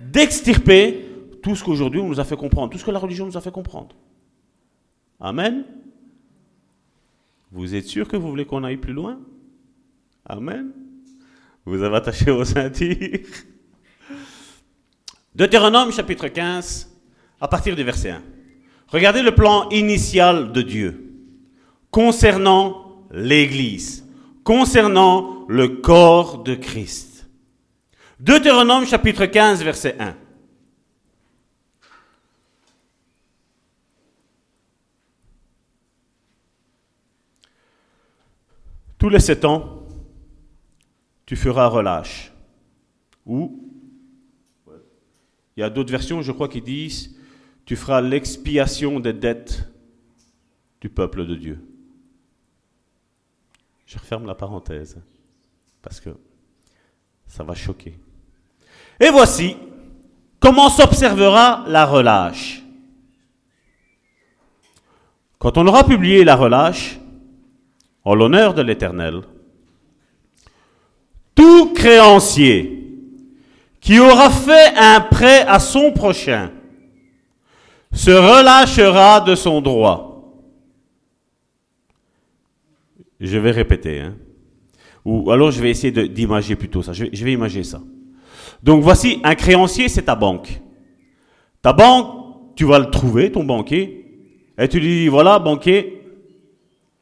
[0.00, 1.04] d'extirper
[1.42, 3.40] tout ce qu'aujourd'hui on nous a fait comprendre, tout ce que la religion nous a
[3.40, 3.94] fait comprendre.
[5.20, 5.64] Amen.
[7.50, 9.18] Vous êtes sûr que vous voulez qu'on aille plus loin?
[10.26, 10.70] Amen.
[11.64, 12.96] Vous avez attaché vos ceintures.
[15.34, 16.90] Deutéronome chapitre 15,
[17.40, 18.22] à partir du verset 1.
[18.88, 21.14] Regardez le plan initial de Dieu
[21.90, 24.04] concernant l'Église,
[24.44, 27.28] concernant le corps de Christ.
[28.20, 30.14] Deutéronome chapitre 15, verset 1.
[38.98, 39.86] Tous les sept ans,
[41.24, 42.32] tu feras relâche.
[43.24, 43.64] Ou,
[45.56, 47.16] il y a d'autres versions, je crois, qui disent,
[47.64, 49.68] tu feras l'expiation des dettes
[50.80, 51.64] du peuple de Dieu.
[53.86, 54.98] Je referme la parenthèse,
[55.82, 56.10] parce que
[57.26, 57.98] ça va choquer.
[59.00, 59.56] Et voici
[60.40, 62.62] comment s'observera la relâche.
[65.38, 66.98] Quand on aura publié la relâche,
[68.08, 69.20] en l'honneur de l'Éternel,
[71.34, 72.86] tout créancier
[73.82, 76.50] qui aura fait un prêt à son prochain
[77.92, 80.40] se relâchera de son droit.
[83.20, 84.00] Je vais répéter.
[84.00, 84.14] Hein.
[85.04, 86.94] Ou alors je vais essayer d'imager plutôt ça.
[86.94, 87.82] Je vais, je vais imager ça.
[88.62, 90.62] Donc voici, un créancier, c'est ta banque.
[91.60, 94.06] Ta banque, tu vas le trouver, ton banquier,
[94.56, 95.97] et tu lui dis, voilà, banquier,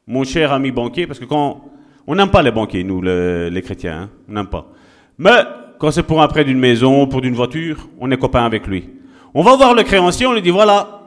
[0.07, 1.65] mon cher ami banquier, parce que quand
[2.07, 4.71] on n'aime pas les banquiers, nous, les, chrétiens, hein, on n'aime pas.
[5.19, 5.43] Mais
[5.79, 8.89] quand c'est pour un prêt d'une maison, pour d'une voiture, on est copain avec lui.
[9.35, 11.03] On va voir le créancier, on lui dit voilà,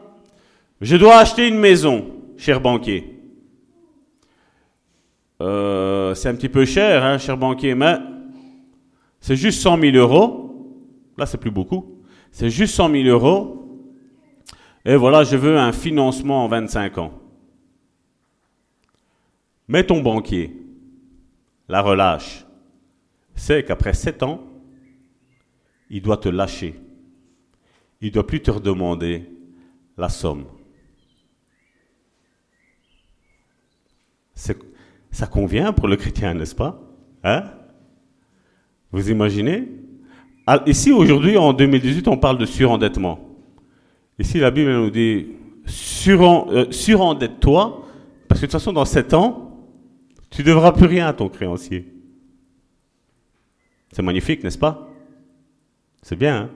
[0.82, 2.06] je dois acheter une maison,
[2.38, 3.16] cher banquier.
[5.42, 7.98] Euh, c'est un petit peu cher, hein, cher banquier, mais
[9.22, 10.50] c'est juste 100 000 euros.
[11.18, 12.00] Là, c'est plus beaucoup.
[12.32, 13.82] C'est juste 100 000 euros.
[14.86, 17.19] Et voilà, je veux un financement en 25 ans.
[19.70, 20.60] Mais ton banquier
[21.70, 22.46] la relâche.
[23.36, 24.44] C'est qu'après sept ans,
[25.90, 26.76] il doit te lâcher.
[28.02, 29.30] Il ne doit plus te redemander
[29.96, 30.46] la somme.
[35.12, 36.82] Ça convient pour le chrétien, n'est-ce pas?
[37.24, 37.44] Hein?
[38.92, 39.68] Vous imaginez?
[40.66, 43.20] Ici, aujourd'hui, en 2018, on parle de surendettement.
[44.18, 45.28] Ici, la Bible nous dit
[46.08, 47.86] euh, surendette-toi,
[48.28, 49.49] parce que de toute façon, dans sept ans,
[50.30, 51.94] tu ne devras plus rien à ton créancier.
[53.92, 54.88] C'est magnifique, n'est-ce pas?
[56.02, 56.50] C'est bien, hein?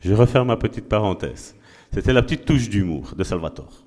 [0.00, 1.54] Je referme ma petite parenthèse.
[1.92, 3.84] C'était la petite touche d'humour de Salvatore.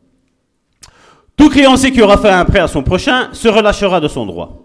[1.35, 4.61] Tout créancier qui aura fait un prêt à son prochain se relâchera de son droit.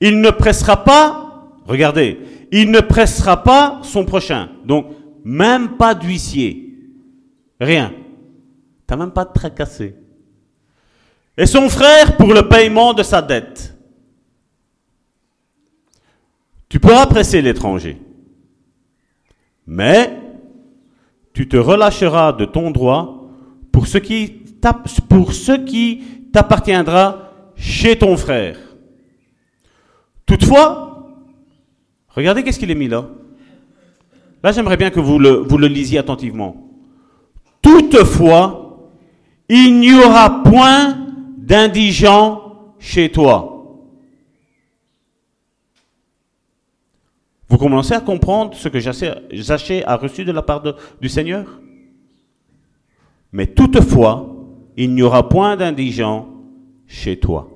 [0.00, 2.20] Il ne pressera pas, regardez,
[2.52, 4.50] il ne pressera pas son prochain.
[4.64, 4.86] Donc,
[5.24, 6.78] même pas d'huissier.
[7.60, 7.92] Rien.
[8.86, 9.96] T'as même pas de tracassé
[11.36, 13.76] et son frère pour le paiement de sa dette.
[16.68, 18.00] Tu pourras presser l'étranger,
[19.66, 20.20] mais
[21.32, 23.28] tu te relâcheras de ton droit
[23.72, 24.42] pour ce qui
[26.32, 28.58] t'appartiendra chez ton frère.
[30.26, 31.12] Toutefois,
[32.08, 33.06] regardez qu'est-ce qu'il est mis là.
[34.42, 36.56] Là, j'aimerais bien que vous le, vous le lisiez attentivement.
[37.62, 38.90] Toutefois,
[39.48, 41.03] il n'y aura point
[41.46, 43.50] d'indigents chez toi.
[47.48, 50.62] Vous commencez à comprendre ce que Zachée a reçu de la part
[51.00, 51.60] du Seigneur?
[53.32, 54.34] Mais toutefois,
[54.76, 56.28] il n'y aura point d'indigent
[56.86, 57.48] chez toi.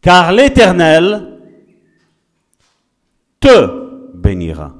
[0.00, 1.40] Car l'Éternel
[3.40, 4.74] te bénira.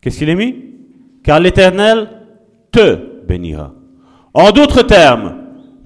[0.00, 0.56] Qu'est-ce qu'il est mis?
[1.22, 2.10] Car l'Éternel
[2.72, 3.72] te bénira.
[4.34, 5.41] En d'autres termes,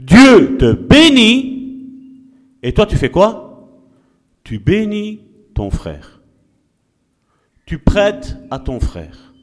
[0.06, 1.82] Dieu te bénit
[2.62, 3.68] et toi tu fais quoi?
[4.44, 5.20] Tu bénis
[5.52, 6.20] ton frère.
[7.64, 9.34] Tu prêtes à ton frère.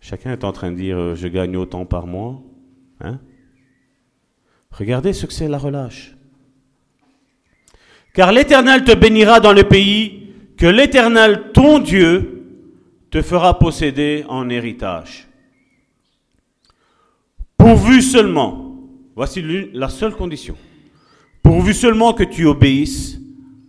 [0.00, 2.40] Chacun est en train de dire, euh, je gagne autant par mois.
[3.00, 3.20] Hein?
[4.70, 6.16] Regardez ce que c'est la relâche.
[8.14, 12.35] Car l'Éternel te bénira dans le pays que l'Éternel, ton Dieu,
[13.16, 15.26] te fera posséder en héritage.
[17.56, 18.76] Pourvu seulement,
[19.14, 19.42] voici
[19.72, 20.54] la seule condition,
[21.42, 23.18] pourvu seulement que tu obéisses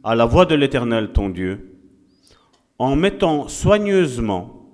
[0.03, 1.79] à la voix de l'Éternel, ton Dieu,
[2.77, 4.69] en mettant soigneusement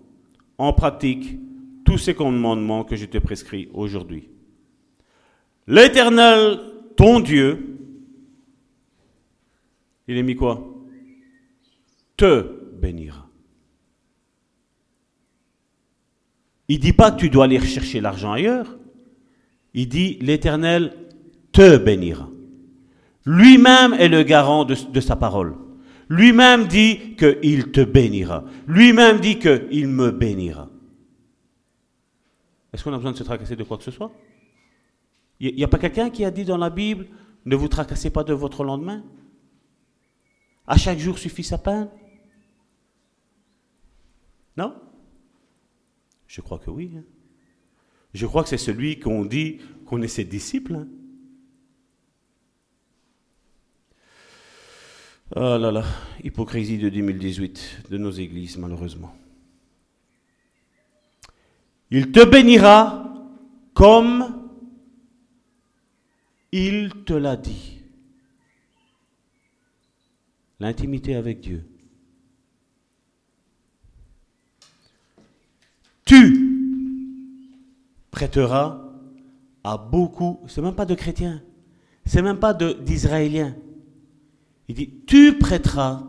[0.57, 1.37] en pratique
[1.85, 4.27] tous ces commandements que je te prescris aujourd'hui.
[5.67, 6.59] L'Éternel,
[6.97, 7.77] ton Dieu,
[10.07, 10.67] il est mis quoi?
[12.17, 12.43] Te
[12.81, 13.22] bénira.
[16.73, 18.79] Il dit pas que tu dois aller chercher l'argent ailleurs.
[19.75, 20.97] Il dit l'Éternel
[21.51, 22.27] te bénira.
[23.27, 25.55] Lui-même est le garant de, sa parole.
[26.09, 28.43] Lui-même dit qu'il te bénira.
[28.65, 30.67] Lui-même dit qu'il me bénira.
[32.73, 34.11] Est-ce qu'on a besoin de se tracasser de quoi que ce soit?
[35.39, 37.05] Il n'y a pas quelqu'un qui a dit dans la Bible,
[37.45, 39.03] ne vous tracassez pas de votre lendemain?
[40.65, 41.87] À chaque jour suffit sa peine?
[44.57, 44.73] Non?
[46.33, 46.91] Je crois que oui.
[46.97, 47.03] Hein.
[48.15, 50.73] Je crois que c'est celui qu'on dit qu'on est ses disciples.
[50.73, 50.87] Hein.
[55.35, 55.85] Oh là là,
[56.23, 59.15] hypocrisie de 2018 de nos églises, malheureusement.
[61.91, 63.13] Il te bénira
[63.75, 64.49] comme
[66.51, 67.79] il te l'a dit.
[70.59, 71.63] L'intimité avec Dieu.
[76.05, 76.49] Tu
[78.11, 78.81] prêteras
[79.63, 81.41] à beaucoup, c'est même pas de chrétiens,
[82.05, 83.55] c'est même pas d'Israéliens.
[84.67, 86.03] Il dit, tu prêteras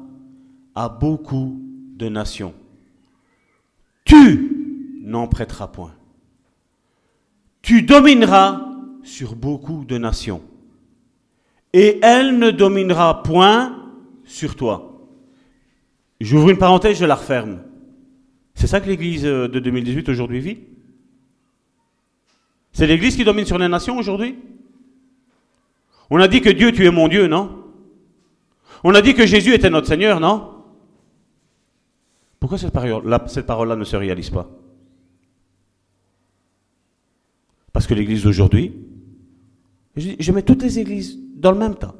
[0.74, 1.60] à beaucoup
[1.96, 2.54] de nations.
[4.04, 5.94] Tu n'en prêtera point.
[7.62, 8.68] Tu domineras
[9.02, 10.42] sur beaucoup de nations,
[11.72, 13.90] et elle ne dominera point
[14.24, 15.08] sur toi.
[16.20, 17.60] J'ouvre une parenthèse, je la referme.
[18.64, 20.58] C'est ça que l'Église de 2018 aujourd'hui vit?
[22.72, 24.38] C'est l'Église qui domine sur les nations aujourd'hui?
[26.08, 27.62] On a dit que Dieu, tu es mon Dieu, non?
[28.82, 30.64] On a dit que Jésus était notre Seigneur, non?
[32.40, 34.48] Pourquoi cette parole-là ne se réalise pas?
[37.70, 38.72] Parce que l'église d'aujourd'hui,
[39.94, 41.96] je mets toutes les églises dans le même temps.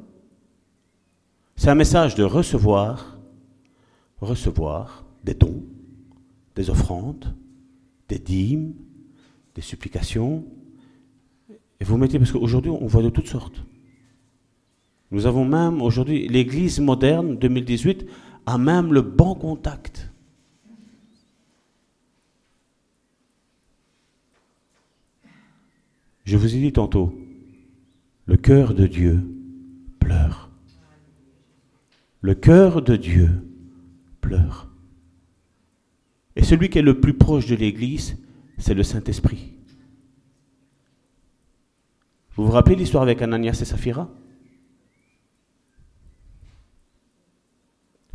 [1.57, 3.19] C'est un message de recevoir,
[4.19, 5.61] recevoir des dons,
[6.55, 7.35] des offrandes,
[8.07, 8.73] des dîmes,
[9.55, 10.45] des supplications.
[11.79, 13.63] Et vous mettez, parce qu'aujourd'hui, on voit de toutes sortes.
[15.11, 18.05] Nous avons même aujourd'hui, l'Église moderne 2018
[18.45, 20.11] a même le bon contact.
[26.23, 27.13] Je vous ai dit tantôt,
[28.25, 29.23] le cœur de Dieu
[29.99, 30.49] pleure.
[32.21, 33.29] Le cœur de Dieu
[34.21, 34.74] pleure.
[36.35, 38.17] Et celui qui est le plus proche de l'Église,
[38.57, 39.53] c'est le Saint-Esprit.
[42.35, 44.09] Vous vous rappelez l'histoire avec Ananias et Saphira?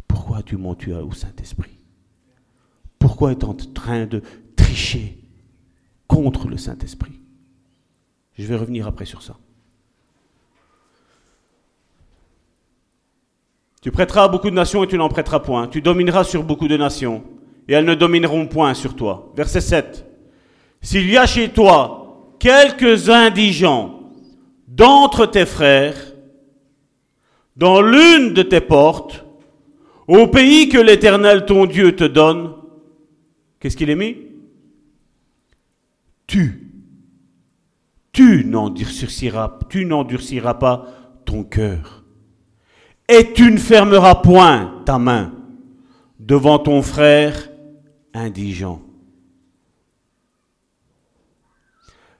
[0.06, 1.78] Pourquoi as-tu menti au Saint-Esprit?
[2.98, 4.22] Pourquoi es-tu en train de
[4.56, 5.18] tricher
[6.06, 7.18] contre le Saint-Esprit?
[8.34, 9.38] Je vais revenir après sur ça.
[13.80, 15.66] Tu prêteras beaucoup de nations et tu n'en prêteras point.
[15.66, 17.24] Tu domineras sur beaucoup de nations
[17.68, 19.32] et elles ne domineront point sur toi.
[19.36, 20.06] Verset 7.
[20.82, 24.00] S'il y a chez toi quelques indigents
[24.66, 25.96] d'entre tes frères,
[27.56, 29.24] dans l'une de tes portes,
[30.08, 32.52] au pays que l'Éternel ton Dieu te donne,
[33.60, 34.16] qu'est-ce qu'il est mis?
[36.26, 36.70] Tu
[38.12, 40.86] tu n'endurciras, tu n'endurciras pas
[41.24, 42.04] ton cœur.
[43.08, 45.32] Et tu ne fermeras point ta main
[46.18, 47.49] devant ton frère
[48.14, 48.82] indigent.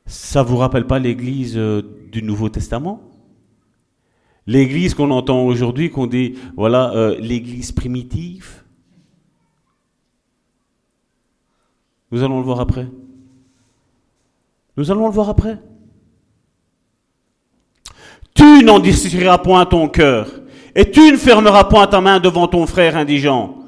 [0.07, 3.01] Ça vous rappelle pas l'Église euh, du Nouveau Testament?
[4.47, 8.65] L'Église qu'on entend aujourd'hui, qu'on dit, voilà, euh, l'Église primitive?
[12.11, 12.89] Nous allons le voir après.
[14.77, 15.61] Nous allons le voir après.
[18.35, 20.29] Tu n'en décideras point ton cœur,
[20.75, 23.60] et tu ne fermeras point ta main devant ton frère indigent,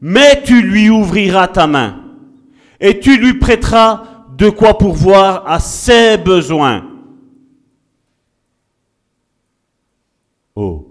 [0.00, 2.04] mais tu lui ouvriras ta main,
[2.80, 4.04] et tu lui prêteras
[4.36, 6.90] de quoi pourvoir à ses besoins.
[10.54, 10.86] Oh.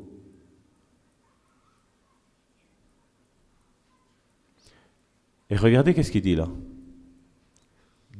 [5.49, 6.47] Et regardez qu'est-ce qu'il dit là.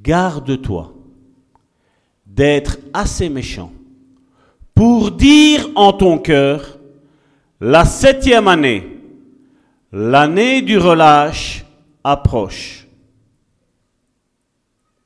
[0.01, 0.93] Garde-toi
[2.25, 3.71] d'être assez méchant
[4.75, 6.79] pour dire en ton cœur,
[7.59, 8.94] la septième année,
[9.95, 11.63] l'année du relâche
[12.03, 12.85] approche.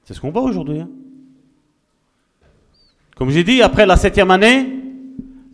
[0.04, 0.80] C'est ce qu'on voit aujourd'hui.
[0.80, 0.90] Hein.
[3.16, 4.68] Comme j'ai dit, après la septième année,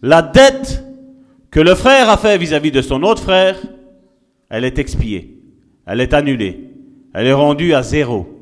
[0.01, 0.85] la dette
[1.51, 3.61] que le frère a fait vis-à-vis de son autre frère,
[4.47, 5.37] elle est expiée,
[5.85, 6.69] elle est annulée,
[7.13, 8.41] elle est rendue à zéro.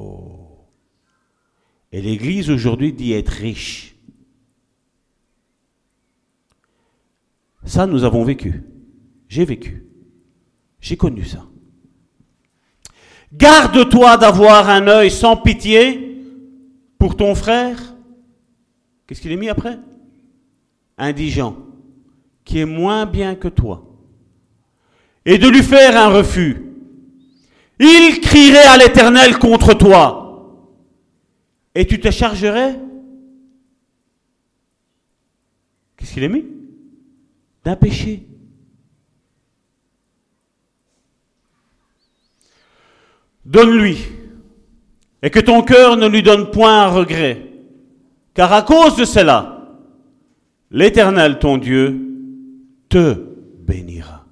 [0.00, 0.66] Oh.
[1.92, 3.94] Et l'Église aujourd'hui dit être riche.
[7.64, 8.64] Ça, nous avons vécu.
[9.32, 9.86] J'ai vécu.
[10.78, 11.46] J'ai connu ça.
[13.32, 16.18] Garde-toi d'avoir un œil sans pitié
[16.98, 17.96] pour ton frère.
[19.06, 19.78] Qu'est-ce qu'il est mis après?
[20.98, 21.56] Indigent,
[22.44, 23.96] qui est moins bien que toi.
[25.24, 26.66] Et de lui faire un refus.
[27.80, 30.68] Il crierait à l'Éternel contre toi.
[31.74, 32.78] Et tu te chargerais?
[35.96, 36.44] Qu'est-ce qu'il est mis?
[37.64, 38.26] D'un péché.
[43.44, 43.98] Donne-lui,
[45.22, 47.50] et que ton cœur ne lui donne point un regret,
[48.34, 49.78] car à cause de cela,
[50.70, 52.00] l'Éternel, ton Dieu,
[52.88, 53.14] te
[53.58, 54.26] bénira.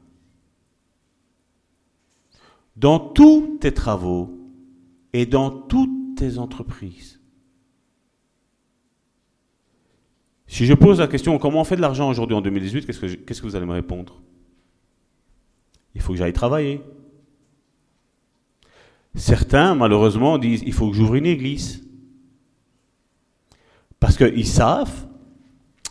[2.76, 4.38] Dans tous tes travaux
[5.12, 7.20] et dans toutes tes entreprises.
[10.46, 13.46] Si je pose la question comment on fait de l'argent aujourd'hui en 2018, qu'est-ce que,
[13.46, 14.20] vous allez me répondre?
[15.94, 16.82] Il faut que j'aille travailler.
[19.14, 21.84] Certains, malheureusement, disent il faut que j'ouvre une église.
[23.98, 25.06] Parce qu'ils savent,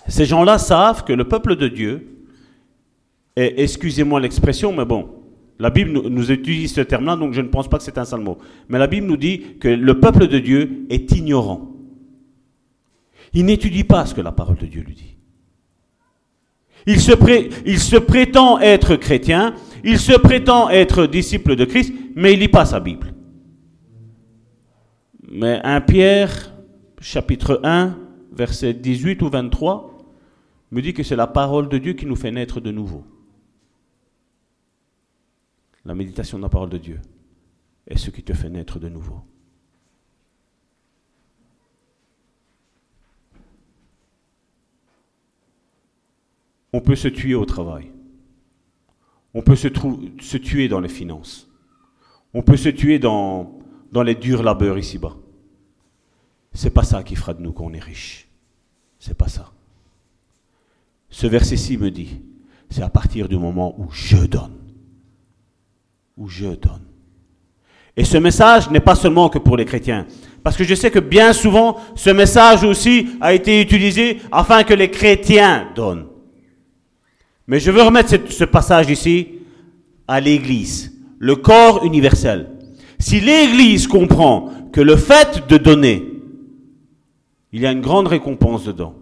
[0.07, 2.25] ces gens-là savent que le peuple de Dieu,
[3.35, 5.09] et excusez-moi l'expression, mais bon,
[5.59, 8.05] la Bible nous, nous utilise ce terme-là, donc je ne pense pas que c'est un
[8.05, 8.37] sale mot.
[8.69, 11.69] Mais la Bible nous dit que le peuple de Dieu est ignorant.
[13.33, 15.15] Il n'étudie pas ce que la parole de Dieu lui dit.
[16.87, 17.11] Il se,
[17.65, 19.53] il se, prétend être chrétien,
[19.83, 23.13] il se prétend être disciple de Christ, mais il lit pas sa Bible.
[25.31, 26.53] Mais 1 Pierre,
[26.99, 27.97] chapitre 1,
[28.33, 29.97] verset 18 ou 23,
[30.71, 33.05] me dit que c'est la parole de Dieu qui nous fait naître de nouveau.
[35.85, 36.99] La méditation de la parole de Dieu
[37.87, 39.21] est ce qui te fait naître de nouveau.
[46.73, 47.93] On peut se tuer au travail.
[49.33, 51.48] On peut se tuer dans les finances.
[52.33, 53.59] On peut se tuer dans,
[54.03, 55.15] les durs labeurs ici-bas.
[56.53, 58.27] C'est pas ça qui fera de nous qu'on est riche.
[58.99, 59.51] C'est pas ça.
[61.09, 62.21] Ce verset-ci me dit,
[62.69, 64.57] c'est à partir du moment où je donne.
[66.17, 66.83] Où je donne.
[67.97, 70.05] Et ce message n'est pas seulement que pour les chrétiens.
[70.43, 74.73] Parce que je sais que bien souvent, ce message aussi a été utilisé afin que
[74.73, 76.07] les chrétiens donnent.
[77.47, 79.39] Mais je veux remettre ce, passage ici
[80.07, 82.49] à l'Église, le corps universel.
[82.97, 86.05] Si l'Église comprend que le fait de donner,
[87.51, 88.95] il y a une grande récompense dedans,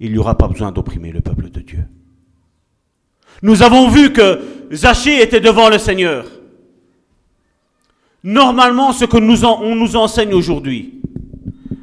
[0.00, 1.84] il n'y aura pas besoin d'opprimer le peuple de Dieu.
[3.42, 4.40] Nous avons vu que
[4.72, 6.26] Zachée était devant le Seigneur.
[8.24, 11.00] Normalement, ce que nous on nous enseigne aujourd'hui,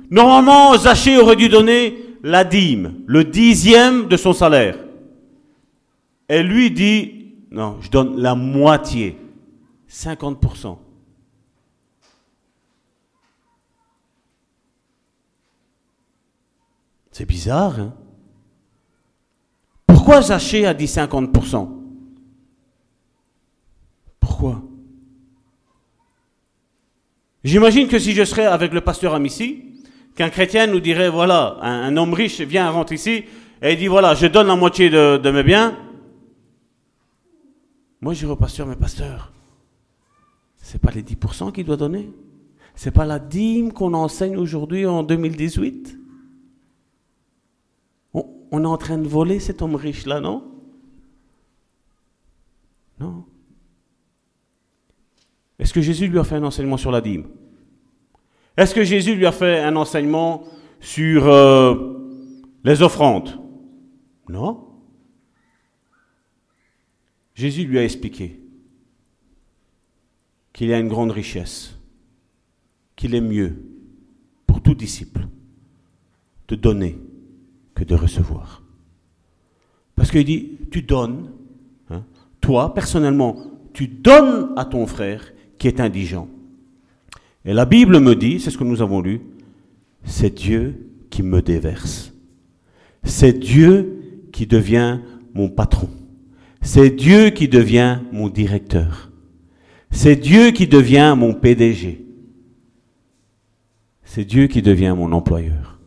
[0.09, 4.77] normalement, Zachée aurait dû donner la dîme, le dixième de son salaire.
[6.29, 7.16] Et lui dit,
[7.51, 9.17] non, je donne la moitié,
[9.89, 10.77] 50%.
[17.11, 17.93] C'est bizarre, hein?
[19.87, 21.69] Pourquoi Zachée a dit 50%
[24.19, 24.61] Pourquoi?
[27.43, 29.81] J'imagine que si je serais avec le pasteur Amici,
[30.15, 33.23] qu'un chrétien nous dirait, voilà, un, homme riche vient, rentre ici,
[33.61, 35.77] et dit, voilà, je donne la moitié de, mes biens.
[38.01, 39.31] Moi, je dirais au pasteur, mais pasteur,
[40.57, 42.11] c'est pas les 10% qu'il doit donner?
[42.75, 45.97] C'est pas la dîme qu'on enseigne aujourd'hui en 2018.
[48.13, 50.43] On, on est en train de voler cet homme riche-là, non?
[52.99, 53.25] Non.
[55.57, 57.25] Est-ce que Jésus lui a fait un enseignement sur la dîme?
[58.55, 60.43] Est-ce que Jésus lui a fait un enseignement
[60.79, 61.95] sur euh,
[62.63, 63.39] les offrandes?
[64.29, 64.66] Non.
[67.37, 68.39] Jésus lui a expliqué
[70.53, 71.77] qu'il y a une grande richesse,
[72.95, 73.61] qu'il est mieux
[74.47, 75.27] pour tout disciple
[76.47, 76.97] de donner
[77.75, 78.63] que de recevoir.
[79.95, 81.29] Parce qu'il dit, tu donnes,
[81.91, 82.03] hein,
[82.41, 83.37] toi personnellement,
[83.71, 86.27] tu donnes à ton frère qui est indigent.
[87.45, 89.21] Et la Bible me dit, c'est ce que nous avons lu,
[90.03, 92.13] c'est Dieu qui me déverse.
[93.03, 95.01] C'est Dieu qui devient
[95.35, 95.89] mon patron.
[96.67, 99.09] C'est Dieu qui devient mon directeur.
[99.89, 102.05] C'est Dieu qui devient mon PDG.
[104.03, 105.79] C'est Dieu qui devient mon employeur.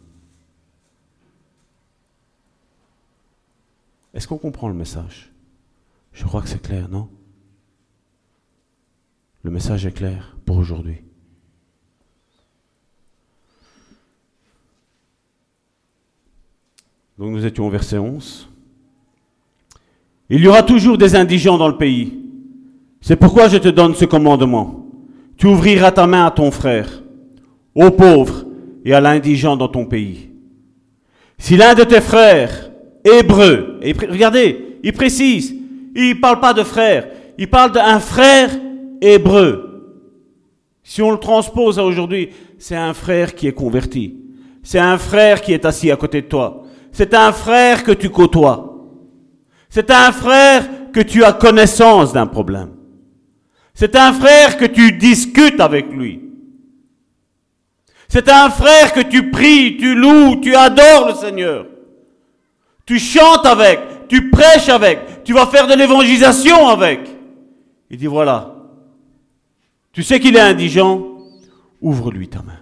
[4.14, 5.30] Est-ce qu'on comprend le message?
[6.14, 7.10] Je crois que c'est clair, non?
[9.42, 11.02] Le message est clair pour aujourd'hui.
[17.18, 18.49] Donc nous étions au verset 11.
[20.30, 22.12] Il y aura toujours des indigents dans le pays.
[23.00, 24.86] C'est pourquoi je te donne ce commandement.
[25.36, 27.02] Tu ouvriras ta main à ton frère,
[27.74, 28.44] aux pauvres
[28.84, 30.30] et à l'indigent dans ton pays.
[31.36, 32.70] Si l'un de tes frères,
[33.04, 35.54] hébreux, et regardez, il précise,
[35.96, 38.50] il ne parle pas de frère, il parle d'un frère
[39.00, 39.66] hébreu.
[40.84, 44.16] Si on le transpose à aujourd'hui, c'est un frère qui est converti.
[44.62, 46.64] C'est un frère qui est assis à côté de toi.
[46.92, 48.69] C'est un frère que tu côtoies.
[49.70, 52.72] C'est un frère que tu as connaissance d'un problème.
[53.72, 56.20] C'est un frère que tu discutes avec lui.
[58.08, 61.66] C'est un frère que tu pries, tu loues, tu adores le Seigneur.
[62.84, 67.08] Tu chantes avec, tu prêches avec, tu vas faire de l'évangélisation avec.
[67.88, 68.56] Il dit voilà,
[69.92, 71.06] tu sais qu'il est indigent,
[71.80, 72.58] ouvre-lui ta main.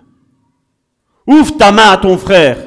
[1.27, 2.59] Ouvre ta main à ton frère,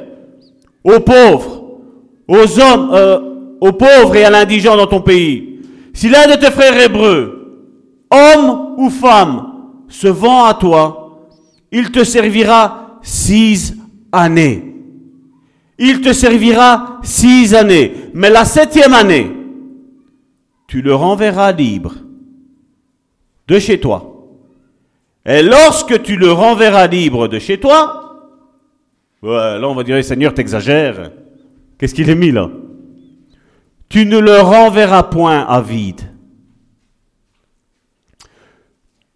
[0.83, 1.79] aux pauvres,
[2.27, 3.30] aux hommes, euh,
[3.61, 5.59] aux pauvres et à l'indigent dans ton pays.
[5.93, 7.37] Si l'un de tes frères hébreux
[8.11, 9.47] homme ou femme,
[9.87, 11.27] se vend à toi,
[11.71, 13.75] il te servira six
[14.11, 14.75] années.
[15.79, 17.93] Il te servira six années.
[18.13, 19.31] Mais la septième année,
[20.67, 21.95] tu le renverras libre
[23.47, 24.07] de chez toi.
[25.25, 28.31] Et lorsque tu le renverras libre de chez toi,
[29.23, 31.11] là on va dire, Seigneur, t'exagères.
[31.77, 32.49] Qu'est-ce qu'il est mis là?
[33.91, 36.11] Tu ne le renverras point à vide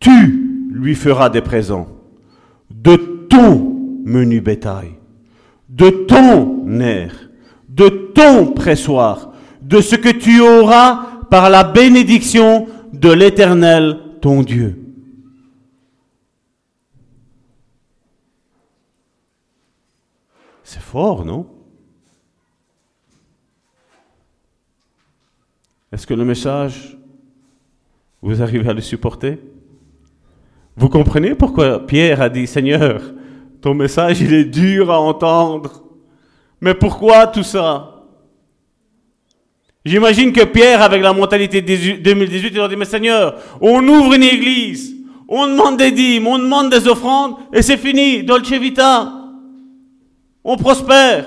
[0.06, 1.88] tu lui feras des présents.
[2.70, 2.96] De
[3.28, 3.58] ton
[4.04, 4.92] menu bétail,
[5.68, 7.30] de ton nerf,
[7.70, 9.32] de ton pressoir,
[9.64, 14.80] de ce que tu auras par la bénédiction de l'Éternel, ton Dieu.
[20.64, 21.48] C'est fort, non?
[25.96, 26.98] Est-ce que le message,
[28.22, 29.40] vous arrivez à le supporter?
[30.76, 33.02] Vous comprenez pourquoi Pierre a dit, Seigneur,
[33.62, 35.86] ton message, il est dur à entendre.
[36.60, 38.04] Mais pourquoi tout ça?
[39.86, 44.24] J'imagine que Pierre, avec la mentalité 2018, il a dit, mais Seigneur, on ouvre une
[44.24, 44.94] église,
[45.30, 49.14] on demande des dîmes, on demande des offrandes, et c'est fini, dolce vita.
[50.44, 51.26] On prospère.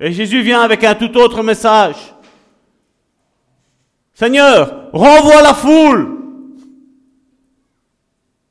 [0.00, 1.94] Et Jésus vient avec un tout autre message.
[4.20, 6.18] Seigneur, renvoie la foule.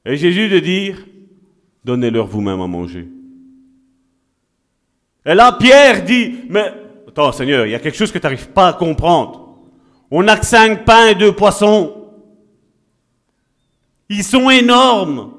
[0.03, 1.05] Et Jésus de dire,
[1.85, 3.07] donnez-leur vous-même à manger.
[5.23, 6.73] Et là, Pierre dit, mais
[7.07, 9.59] attends Seigneur, il y a quelque chose que tu n'arrives pas à comprendre.
[10.09, 12.07] On n'a que cinq pains et deux poissons.
[14.09, 15.33] Ils sont énormes.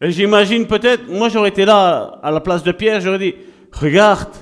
[0.00, 3.34] Et j'imagine peut-être, moi j'aurais été là à la place de Pierre, j'aurais dit,
[3.70, 4.34] regarde,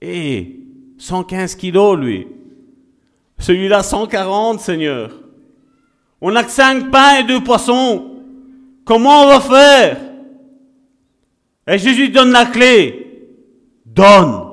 [0.00, 0.56] et
[0.98, 2.26] 115 kilos lui.
[3.42, 5.10] Celui-là 140, Seigneur.
[6.20, 8.22] On n'a que cinq pains et deux poissons.
[8.84, 10.00] Comment on va faire?
[11.66, 13.34] Et Jésus donne la clé.
[13.84, 14.44] Donne.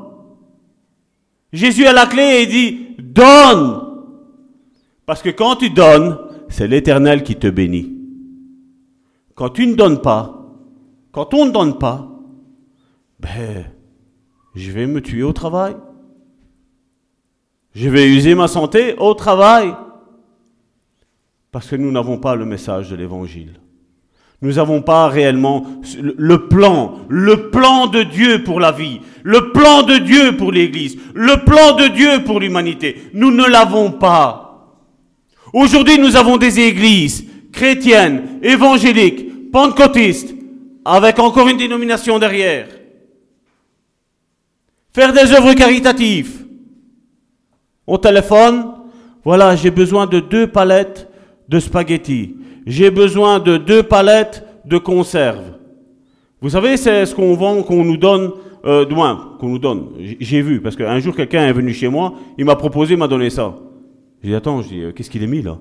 [1.54, 3.80] Jésus a la clé et dit, donne.
[5.06, 6.18] Parce que quand tu donnes,
[6.50, 7.96] c'est l'Éternel qui te bénit.
[9.36, 10.36] Quand tu ne donnes pas,
[11.12, 12.08] quand on ne donne pas,
[13.20, 13.66] ben,
[14.56, 15.76] je vais me tuer au travail.
[17.76, 19.74] Je vais user ma santé au travail.
[21.52, 23.54] Parce que nous n'avons pas le message de l'Évangile.
[24.42, 25.66] Nous n'avons pas réellement
[26.18, 30.98] le plan, le plan de Dieu pour la vie, le plan de Dieu pour l'Église,
[31.14, 33.10] le plan de Dieu pour l'humanité.
[33.14, 34.78] Nous ne l'avons pas.
[35.52, 40.34] Aujourd'hui, nous avons des églises chrétiennes, évangéliques, pentecôtistes,
[40.86, 42.68] avec encore une dénomination derrière.
[44.94, 46.46] Faire des œuvres caritatives.
[47.90, 48.68] On téléphone,
[49.26, 51.10] voilà, j'ai besoin de deux palettes
[51.50, 52.36] de spaghettis
[52.70, 55.58] j'ai besoin de deux palettes de conserve.
[56.40, 58.32] Vous savez, c'est ce qu'on vend, qu'on nous donne,
[58.64, 59.90] euh, moins, qu'on nous donne.
[60.20, 63.08] J'ai vu, parce qu'un jour, quelqu'un est venu chez moi, il m'a proposé, il m'a
[63.08, 63.56] donné ça.
[64.22, 65.58] J'ai dit, attends, euh, qu'est-ce qu'il est mis là?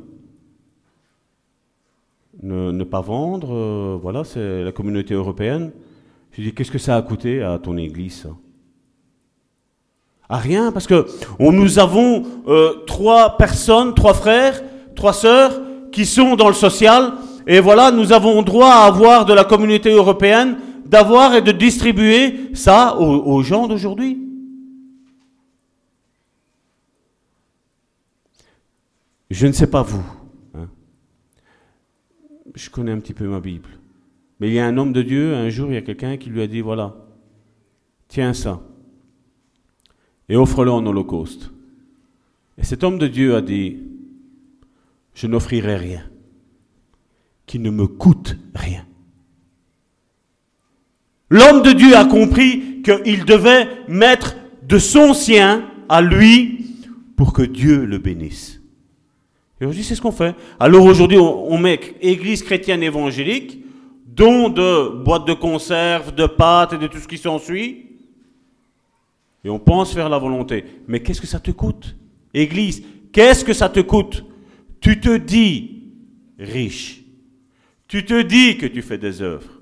[2.43, 5.73] Ne, pas vendre, euh, voilà, c'est la communauté européenne.
[6.33, 8.29] J'ai dit, qu'est-ce que ça a coûté à ton église
[10.29, 11.07] À rien, parce que
[11.39, 14.63] on, nous avons euh, trois personnes, trois frères,
[14.95, 15.61] trois sœurs,
[15.91, 17.15] qui sont dans le social.
[17.47, 22.51] Et voilà, nous avons droit à avoir de la communauté européenne, d'avoir et de distribuer
[22.55, 24.19] ça aux, gens d'aujourd'hui.
[29.31, 30.05] Je ne sais pas vous.
[30.55, 30.69] Hein.
[32.55, 33.69] Je connais un petit peu ma Bible.
[34.41, 36.31] Mais il y a un homme de Dieu, un jour, il y a quelqu'un qui
[36.31, 36.95] lui a dit, voilà,
[38.09, 38.61] tiens ça,
[40.29, 41.51] et offre-le en holocauste.
[42.59, 43.79] Et cet homme de Dieu a dit,
[45.15, 46.03] je n'offrirai rien
[47.47, 48.85] qui ne me coûte rien.
[51.31, 56.67] L'homme de Dieu a compris qu'il devait mettre de son sien à lui
[57.17, 58.61] pour que Dieu le bénisse.
[59.61, 60.35] Et aujourd'hui, c'est ce qu'on fait.
[60.61, 63.65] Alors aujourd'hui, on, met église chrétienne évangélique,
[64.07, 67.88] dont de boîtes de conserve, de pâtes et de tout ce qui s'ensuit.
[69.45, 70.65] Et on pense faire la volonté.
[70.87, 71.97] Mais qu'est-ce que ça te coûte?
[72.35, 72.83] Église,
[73.13, 74.25] qu'est-ce que ça te coûte?
[74.81, 75.85] Tu te dis
[76.39, 77.05] riche.
[77.87, 79.61] Tu te dis que tu fais des œuvres.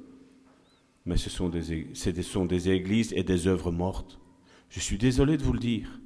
[1.04, 4.18] Mais ce sont des, ce sont des églises et des œuvres mortes.
[4.68, 6.00] Je suis désolé de vous le dire.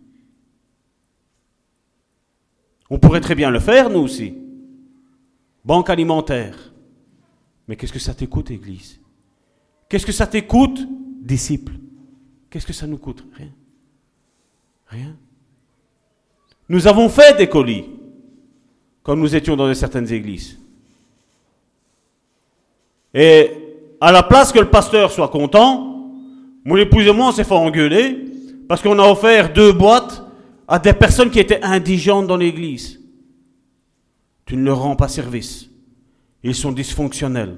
[2.91, 4.35] On pourrait très bien le faire, nous aussi.
[5.65, 6.75] Banque alimentaire.
[7.67, 9.01] Mais qu'est-ce que ça t'écoute, Église?
[9.89, 10.87] Qu'est-ce que ça t'écoute,
[11.23, 11.73] disciple?
[12.51, 13.25] Qu'est-ce que ça nous coûte?
[13.35, 13.51] Rien.
[14.89, 15.17] Rien.
[16.69, 17.85] Nous avons fait des colis
[19.03, 20.59] comme nous étions dans certaines églises.
[23.15, 23.51] Et
[24.01, 26.11] à la place que le pasteur soit content,
[26.65, 28.25] mon épouse et moi, on s'est fait engueuler
[28.69, 30.23] parce qu'on a offert deux boîtes
[30.69, 33.01] à des personnes qui étaient indigentes dans l'église.
[34.47, 35.69] Tu ne leur rends pas service.
[36.43, 37.57] Ils sont dysfonctionnels.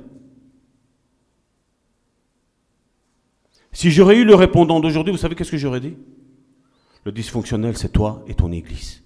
[3.73, 5.97] Si j'aurais eu le répondant d'aujourd'hui, vous savez qu'est-ce que j'aurais dit?
[7.05, 9.03] Le dysfonctionnel, c'est toi et ton église.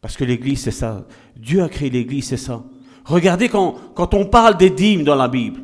[0.00, 1.06] Parce que l'Église, c'est ça.
[1.36, 2.62] Dieu a créé l'Église, c'est ça.
[3.04, 5.60] Regardez quand, quand on parle des dîmes dans la Bible.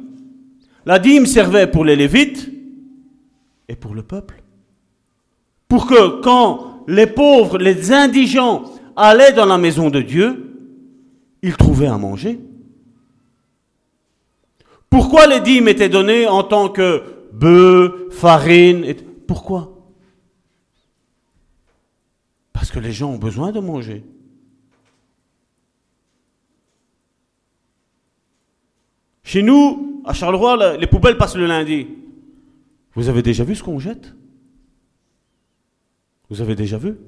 [0.85, 2.51] La dîme servait pour les Lévites
[3.69, 4.43] et pour le peuple.
[5.69, 8.65] Pour que quand les pauvres, les indigents
[8.97, 10.57] allaient dans la maison de Dieu,
[11.43, 12.41] ils trouvaient à manger.
[14.93, 18.95] Pourquoi les dîmes étaient données en tant que bœufs, farine
[19.27, 19.89] Pourquoi?
[22.53, 24.05] Parce que les gens ont besoin de manger.
[29.23, 31.89] Chez nous, à Charleroi, les poubelles passent le lundi.
[32.95, 34.15] Vous avez déjà vu ce qu'on jette?
[36.29, 36.99] Vous avez déjà vu?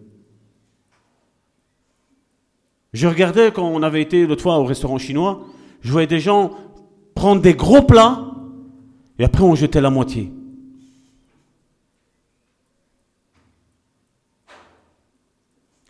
[2.95, 5.47] Je regardais quand on avait été l'autre fois au restaurant chinois,
[5.83, 6.57] je voyais des gens
[7.15, 8.35] prendre des gros plats
[9.19, 10.33] et après on jetait la moitié.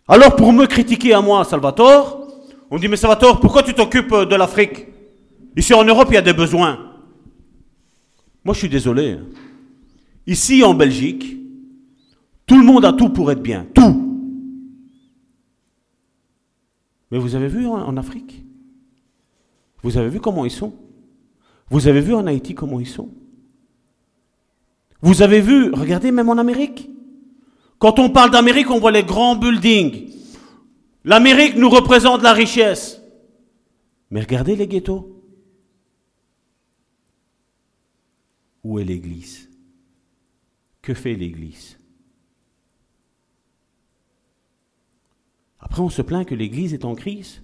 [0.07, 2.27] Alors pour me critiquer à moi, Salvatore,
[2.69, 4.87] on dit mais Salvatore, pourquoi tu t'occupes de l'Afrique?
[5.55, 6.91] Ici en Europe, il y a des besoins.
[8.43, 9.17] Moi, je suis désolé.
[10.27, 11.37] Ici en Belgique,
[12.45, 13.65] tout le monde a tout pour être bien.
[13.73, 14.01] Tout.
[17.09, 18.43] Mais vous avez vu en, Afrique?
[19.81, 20.73] Vous avez vu comment ils sont?
[21.69, 23.13] Vous avez vu en Haïti comment ils sont?
[25.01, 26.89] Vous avez vu, regardez même en Amérique.
[27.79, 30.11] Quand on parle d'Amérique, on voit les grands buildings.
[31.03, 33.01] L'Amérique nous représente la richesse.
[34.09, 35.23] Mais regardez les ghettos.
[38.63, 39.49] Où est l'Église?
[40.81, 41.77] Que fait l'Église?
[45.59, 47.43] Après, on se plaint que l'Église est en crise.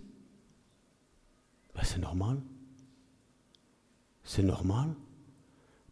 [1.75, 2.39] Ben, c'est normal.
[4.33, 4.87] C'est normal.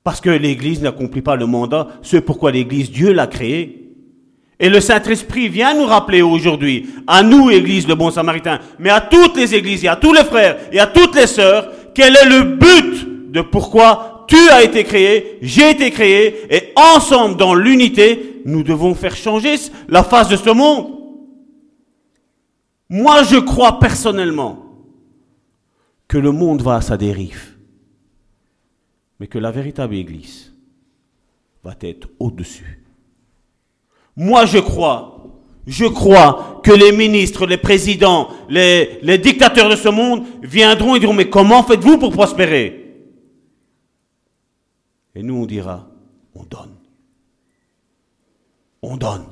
[0.02, 3.92] Parce que l'Église n'accomplit pas le mandat, ce pourquoi l'Église, Dieu l'a créée.
[4.62, 9.02] Et le Saint-Esprit vient nous rappeler aujourd'hui, à nous, Église le Bon Samaritain, mais à
[9.02, 12.30] toutes les églises et à tous les frères et à toutes les sœurs, quel est
[12.30, 18.42] le but de pourquoi tu as été créé, j'ai été créé, et ensemble, dans l'unité,
[18.46, 19.56] nous devons faire changer
[19.90, 20.88] la face de ce monde.
[22.90, 24.64] Moi, je crois personnellement
[26.08, 27.59] que le monde va à sa dérive,
[29.20, 30.54] mais que la véritable Église
[31.64, 32.84] va être au-dessus.
[34.16, 35.28] Moi, je crois,
[35.68, 41.14] je crois que les ministres, les présidents, les, dictateurs de ce monde viendront et diront,
[41.14, 42.76] mais comment faites-vous pour prospérer?
[45.16, 45.90] Et nous, on dira,
[46.34, 46.76] on donne.
[48.82, 49.26] On donne.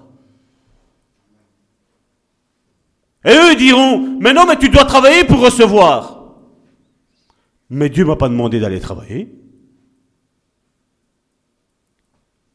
[3.23, 6.35] Et eux diront, mais non, mais tu dois travailler pour recevoir.
[7.69, 9.29] Mais Dieu m'a pas demandé d'aller travailler.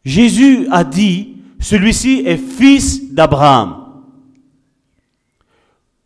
[0.05, 3.77] Jésus a dit, celui-ci est fils d'Abraham.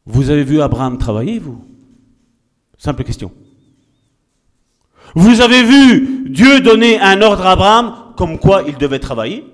[0.05, 1.65] Vous avez vu Abraham travailler, vous?
[2.79, 3.33] Simple question.
[5.15, 9.45] Vous avez vu Dieu donner un ordre à Abraham comme quoi il devait travailler?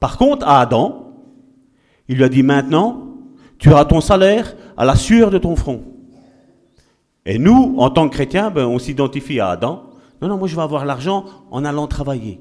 [0.00, 1.12] Par contre, à Adam,
[2.08, 3.16] il lui a dit maintenant,
[3.58, 5.82] tu auras ton salaire à la sueur de ton front.
[7.24, 9.84] Et nous, en tant que chrétiens, ben, on s'identifie à Adam.
[10.24, 12.40] Non, non, moi je vais avoir l'argent en allant travailler.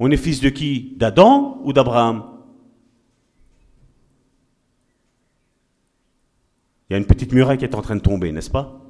[0.00, 0.96] On est fils de qui?
[0.96, 2.24] D'Adam ou d'Abraham?
[6.90, 8.80] Il y a une petite muraille qui est en train de tomber, n'est-ce pas?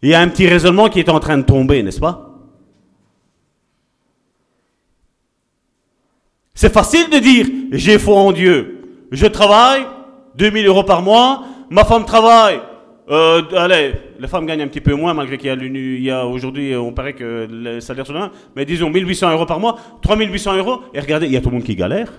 [0.00, 2.38] Il y a un petit raisonnement qui est en train de tomber, n'est-ce pas?
[6.54, 9.08] C'est facile de dire j'ai foi en Dieu.
[9.10, 9.88] Je travaille,
[10.36, 12.60] 2000 euros par mois, ma femme travaille.
[13.08, 16.92] Euh, allez, les femmes gagnent un petit peu moins malgré qu'il y a, aujourd'hui, on
[16.92, 21.00] paraît que les salaires sont là, mais disons 1800 euros par mois, 3800 euros, et
[21.00, 22.12] regardez, il y a tout le monde qui galère.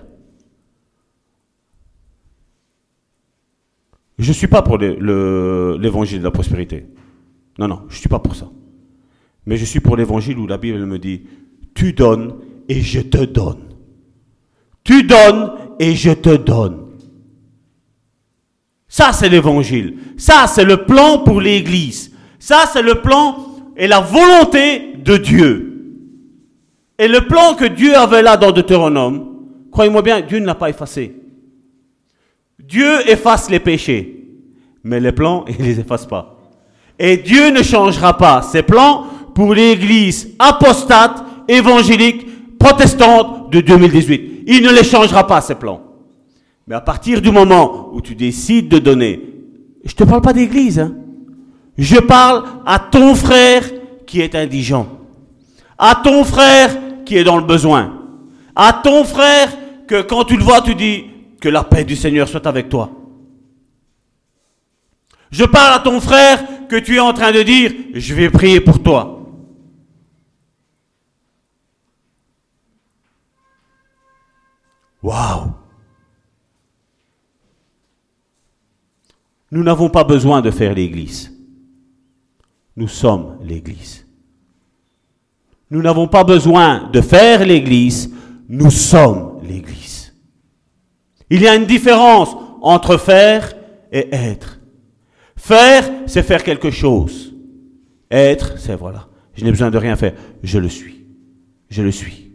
[4.17, 6.85] Je ne suis pas pour l'évangile de la prospérité.
[7.59, 8.49] Non, non, je ne suis pas pour ça.
[9.45, 11.23] Mais je suis pour l'évangile où la Bible me dit,
[11.75, 12.35] tu donnes
[12.69, 13.59] et je te donne.
[14.83, 16.86] Tu donnes et je te donne.
[18.97, 19.93] Ça, c'est l'évangile.
[20.17, 22.11] Ça, c'est le plan pour l'Église.
[22.39, 23.37] Ça, c'est le plan
[23.77, 25.83] et la volonté de Dieu.
[26.97, 29.35] Et le plan que Dieu avait là dans Deutéronome,
[29.71, 31.15] croyez-moi bien, Dieu ne l'a pas effacé.
[32.57, 34.29] Dieu efface les péchés,
[34.83, 36.35] mais les plans, il ne les efface pas.
[36.97, 44.45] Et Dieu ne changera pas ses plans pour l'Église apostate, évangélique, protestante de 2018.
[44.47, 45.86] Il ne les changera pas, ces plans.
[46.67, 49.21] Mais à partir du moment où tu décides de donner,
[49.85, 50.95] je ne te parle pas d'église, hein.
[51.77, 53.63] je parle à ton frère
[54.05, 54.87] qui est indigent,
[55.77, 58.01] à ton frère qui est dans le besoin,
[58.53, 59.49] à ton frère
[59.87, 61.05] que quand tu le vois, tu dis,
[61.39, 62.91] que la paix du Seigneur soit avec toi.
[65.31, 68.59] Je parle à ton frère que tu es en train de dire, je vais prier
[68.59, 69.13] pour toi.
[75.03, 75.56] Waouh
[79.51, 81.33] Nous n'avons pas besoin de faire l'Église.
[82.75, 84.05] Nous sommes l'Église.
[85.69, 88.13] Nous n'avons pas besoin de faire l'Église.
[88.47, 90.13] Nous sommes l'Église.
[91.29, 93.53] Il y a une différence entre faire
[93.91, 94.59] et être.
[95.35, 97.33] Faire, c'est faire quelque chose.
[98.09, 99.07] Être, c'est voilà.
[99.33, 100.13] Je n'ai besoin de rien faire.
[100.43, 101.05] Je le suis.
[101.69, 102.31] Je le suis.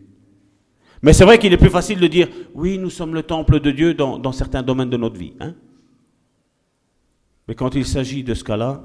[1.03, 3.71] Mais c'est vrai qu'il est plus facile de dire, oui, nous sommes le temple de
[3.73, 5.33] Dieu dans, certains domaines de notre vie.
[5.41, 5.55] Hein.
[7.49, 8.85] Mais quand il s'agit de ce cas-là,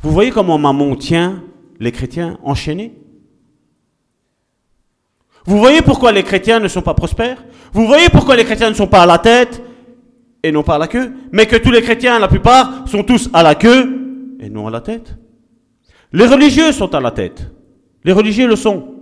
[0.00, 1.44] vous voyez comment maman tient
[1.78, 2.94] les chrétiens enchaînés?
[5.44, 7.44] Vous voyez pourquoi les chrétiens ne sont pas prospères?
[7.72, 9.62] Vous voyez pourquoi les chrétiens ne sont pas à la tête
[10.42, 13.30] et non pas à la queue Mais que tous les chrétiens, la plupart, sont tous
[13.32, 15.16] à la queue et non à la tête?
[16.12, 17.50] Les religieux sont à la tête.
[18.04, 18.94] Les religieux le sont.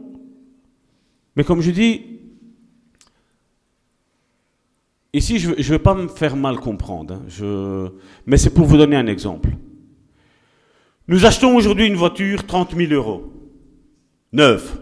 [1.35, 2.20] Mais comme je dis,
[5.13, 7.93] ici je ne veux pas me faire mal comprendre, hein.
[8.27, 9.51] mais c'est pour vous donner un exemple.
[11.09, 13.33] Nous achetons aujourd'hui une voiture 30 000 euros,
[14.33, 14.81] neuve.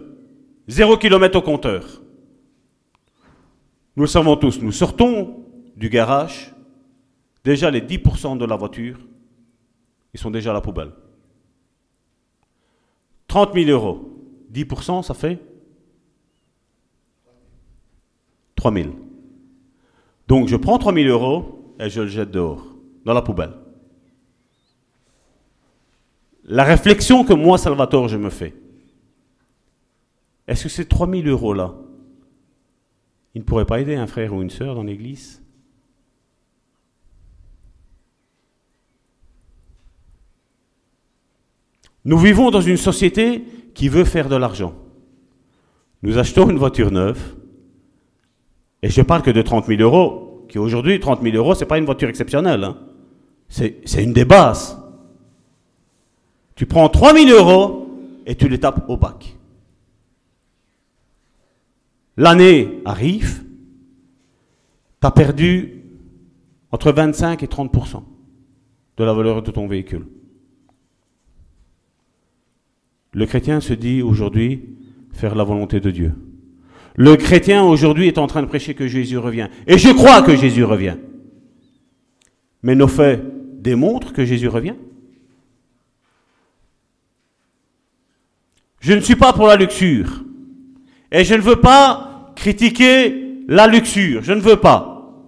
[0.67, 2.03] Zéro kilomètre au compteur.
[3.97, 6.55] Nous le savons tous, nous sortons du garage,
[7.43, 8.99] déjà les 10% de la voiture,
[10.13, 10.93] ils sont déjà à la poubelle.
[13.29, 14.15] 30 000 euros.
[14.53, 15.39] 10%, ça fait?
[18.57, 18.89] 3 000.
[20.29, 22.63] Donc je prends 3 000 euros et je le jette dehors,
[23.07, 23.55] dans la poubelle.
[26.45, 28.55] La réflexion que moi, Salvatore, je me fais,
[30.47, 31.75] est-ce que ces 3000 euros-là,
[33.35, 35.43] ils ne pourraient pas aider un frère ou une sœur dans l'église?
[42.05, 44.75] Nous vivons dans une société qui veut faire de l'argent.
[46.03, 47.38] Nous achetons une voiture neuve,
[48.83, 51.67] et je parle que de 30 000 euros, qui aujourd'hui, 30 000 euros, ce n'est
[51.67, 52.65] pas une voiture exceptionnelle.
[52.65, 52.77] Hein.
[53.49, 54.79] C'est une des bases.
[56.55, 57.89] Tu prends 3 000 euros
[58.27, 59.37] et tu les tapes au bac.
[62.17, 63.45] L'année arrive,
[65.01, 65.85] tu as perdu
[66.73, 68.03] entre 25 et 30%
[68.97, 70.07] de la valeur de ton véhicule.
[73.13, 74.77] Le chrétien se dit aujourd'hui
[75.13, 76.15] faire la volonté de Dieu.
[76.99, 79.47] Le chrétien aujourd'hui est en train de prêcher que Jésus revient.
[79.69, 80.97] Et je crois que Jésus revient.
[82.65, 83.23] Mais nos faits
[83.63, 84.75] démontrent que Jésus revient.
[88.81, 90.25] Je ne suis pas pour la luxure.
[91.13, 94.25] Et je ne veux pas critiquer la luxure.
[94.25, 95.23] Je ne veux pas.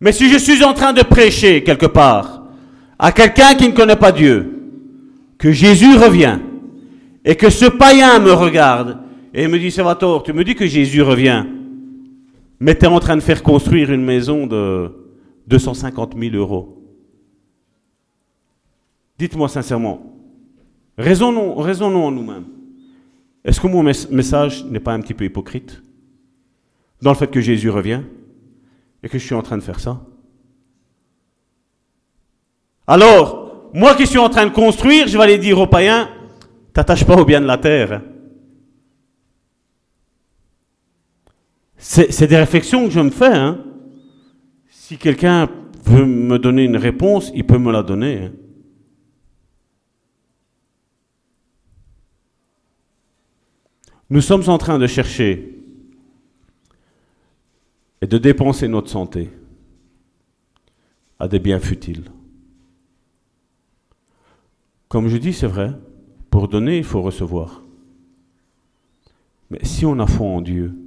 [0.00, 2.44] Mais si je suis en train de prêcher quelque part
[2.98, 4.62] à quelqu'un qui ne connaît pas Dieu,
[5.36, 6.38] que Jésus revient
[7.22, 9.02] et que ce païen me regarde
[9.34, 11.44] et me dit, Salvatore, tu me dis que Jésus revient,
[12.60, 14.92] mais tu es en train de faire construire une maison de
[15.46, 16.78] 250 000 euros.
[19.18, 20.16] Dites-moi sincèrement,
[20.98, 22.46] raisonnons, raisonnons en nous-mêmes.
[23.44, 25.82] Est-ce que mon message n'est pas un petit peu hypocrite
[27.00, 28.02] dans le fait que Jésus revient
[29.02, 30.00] et que je suis en train de faire ça?
[32.86, 36.08] Alors, moi qui suis en train de construire, je vais aller dire aux païens,
[36.72, 38.02] t'attaches pas au bien de la terre.
[41.84, 43.34] C'est des réflexions que je me fais.
[43.34, 43.58] Hein.
[44.70, 45.50] Si quelqu'un
[45.84, 48.18] veut me donner une réponse, il peut me la donner.
[48.18, 48.32] Hein.
[54.10, 55.58] Nous sommes en train de chercher
[58.00, 59.30] et de dépenser notre santé
[61.18, 62.04] à des biens futiles.
[64.88, 65.72] Comme je dis, c'est vrai,
[66.30, 67.64] pour donner, il faut recevoir.
[69.50, 70.81] Mais si on a foi en Dieu,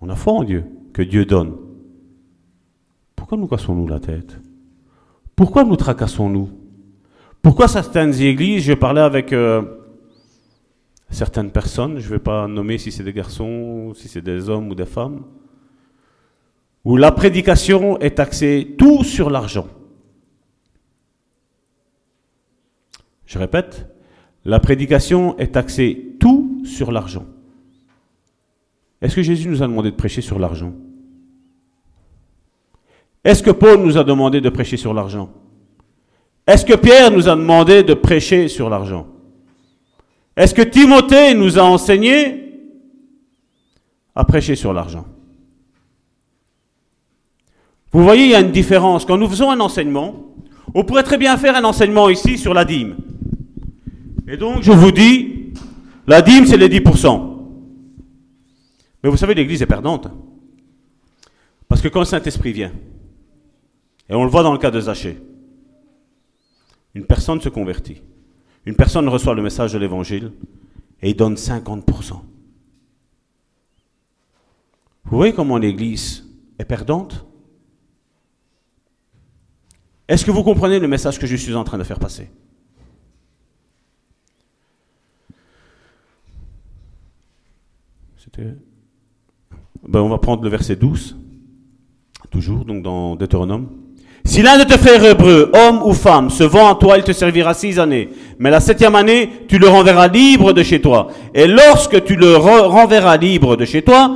[0.00, 1.56] on a foi en Dieu, que Dieu donne.
[3.14, 4.38] Pourquoi nous cassons-nous la tête?
[5.34, 6.50] Pourquoi nous tracassons-nous?
[7.42, 9.62] Pourquoi certaines églises, je parlais avec euh,
[11.10, 14.68] certaines personnes, je ne vais pas nommer si c'est des garçons, si c'est des hommes
[14.70, 15.24] ou des femmes,
[16.84, 19.66] où la prédication est axée tout sur l'argent.
[23.26, 23.86] Je répète,
[24.44, 27.26] la prédication est axée tout sur l'argent.
[29.02, 30.72] Est-ce que Jésus nous a demandé de prêcher sur l'argent?
[33.24, 35.30] Est-ce que Paul nous a demandé de prêcher sur l'argent?
[36.46, 39.08] Est-ce que Pierre nous a demandé de prêcher sur l'argent?
[40.36, 42.44] Est-ce que Timothée nous a enseigné
[44.14, 45.06] à prêcher sur l'argent?
[47.90, 49.04] Vous voyez, il y a une différence.
[49.04, 50.34] Quand nous faisons un enseignement,
[50.74, 52.96] on pourrait très bien faire un enseignement ici sur la dîme.
[54.28, 55.52] Et donc, je vous dis,
[56.06, 57.35] la dîme, c'est les 10%.
[59.02, 60.08] Mais vous savez, l'Église est perdante.
[61.68, 62.72] Parce que quand le Saint-Esprit vient,
[64.08, 65.18] et on le voit dans le cas de Zachée,
[66.94, 68.02] une personne se convertit.
[68.64, 70.32] Une personne reçoit le message de l'Évangile
[71.02, 72.20] et il donne 50%.
[75.04, 76.24] Vous voyez comment l'Église
[76.58, 77.26] est perdante?
[80.08, 82.30] Est-ce que vous comprenez le message que je suis en train de faire passer?
[89.88, 91.16] Ben, on va prendre le verset 12,
[92.30, 93.68] toujours donc dans Deutéronome.
[94.24, 97.12] Si l'un de tes frères hébreux, homme ou femme, se vend à toi, il te
[97.12, 98.08] servira six années.
[98.40, 101.08] Mais la septième année, tu le renverras libre de chez toi.
[101.32, 104.10] Et lorsque tu le renverras libre de chez toi,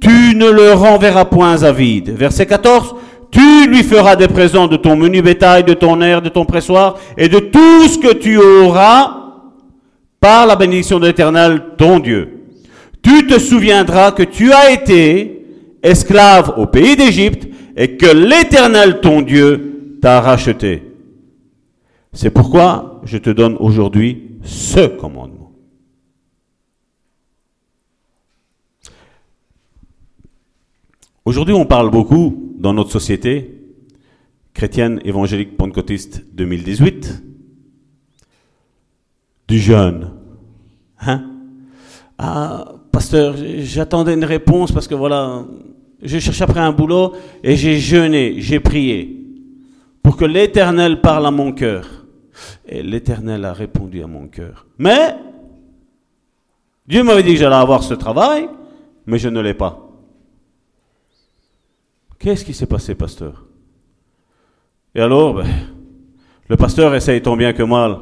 [0.00, 2.10] tu ne le renverras point à vide.
[2.10, 2.94] Verset 14,
[3.32, 6.96] tu lui feras des présents de ton menu bétail, de ton air, de ton pressoir
[7.18, 9.16] et de tout ce que tu auras
[10.20, 12.39] par la bénédiction de l'Éternel, ton Dieu.
[13.02, 15.46] Tu te souviendras que tu as été
[15.82, 20.82] esclave au pays d'Égypte et que l'Éternel, ton Dieu, t'a racheté.
[22.12, 25.52] C'est pourquoi je te donne aujourd'hui ce commandement.
[31.24, 33.60] Aujourd'hui, on parle beaucoup dans notre société
[34.52, 37.22] chrétienne évangélique pentecôtiste 2018
[39.48, 40.12] du jeûne.
[41.00, 41.30] Hein?
[42.18, 45.44] Ah, pasteur, j'attendais une réponse parce que voilà,
[46.02, 47.12] je cherche après un boulot
[47.42, 49.16] et j'ai jeûné, j'ai prié
[50.02, 51.86] pour que l'Éternel parle à mon cœur.
[52.66, 54.66] Et l'Éternel a répondu à mon cœur.
[54.78, 55.14] Mais,
[56.86, 58.48] Dieu m'avait dit que j'allais avoir ce travail,
[59.06, 59.90] mais je ne l'ai pas.
[62.18, 63.46] Qu'est-ce qui s'est passé, pasteur?
[64.94, 65.46] Et alors, ben,
[66.48, 67.98] le pasteur essaye tant bien que mal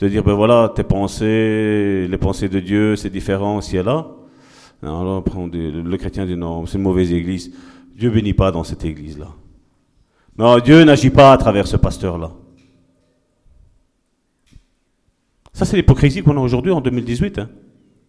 [0.00, 4.06] de dire, ben voilà, tes pensées, les pensées de Dieu, c'est différent ici et là.
[4.82, 7.52] Alors, le chrétien dit, non, c'est une mauvaise église.
[7.96, 9.28] Dieu bénit pas dans cette église-là.
[10.36, 12.32] Non, Dieu n'agit pas à travers ce pasteur-là.
[15.52, 17.50] Ça, c'est l'hypocrisie qu'on a aujourd'hui en 2018, hein.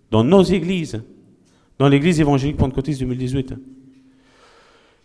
[0.10, 1.04] dans nos églises,
[1.78, 3.52] dans l'église évangélique pentecôtiste 2018.
[3.52, 3.60] Hein.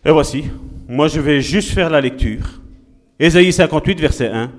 [0.05, 0.45] Et voici,
[0.87, 2.61] moi je vais juste faire la lecture.
[3.19, 4.51] Ésaïe 58, verset 1.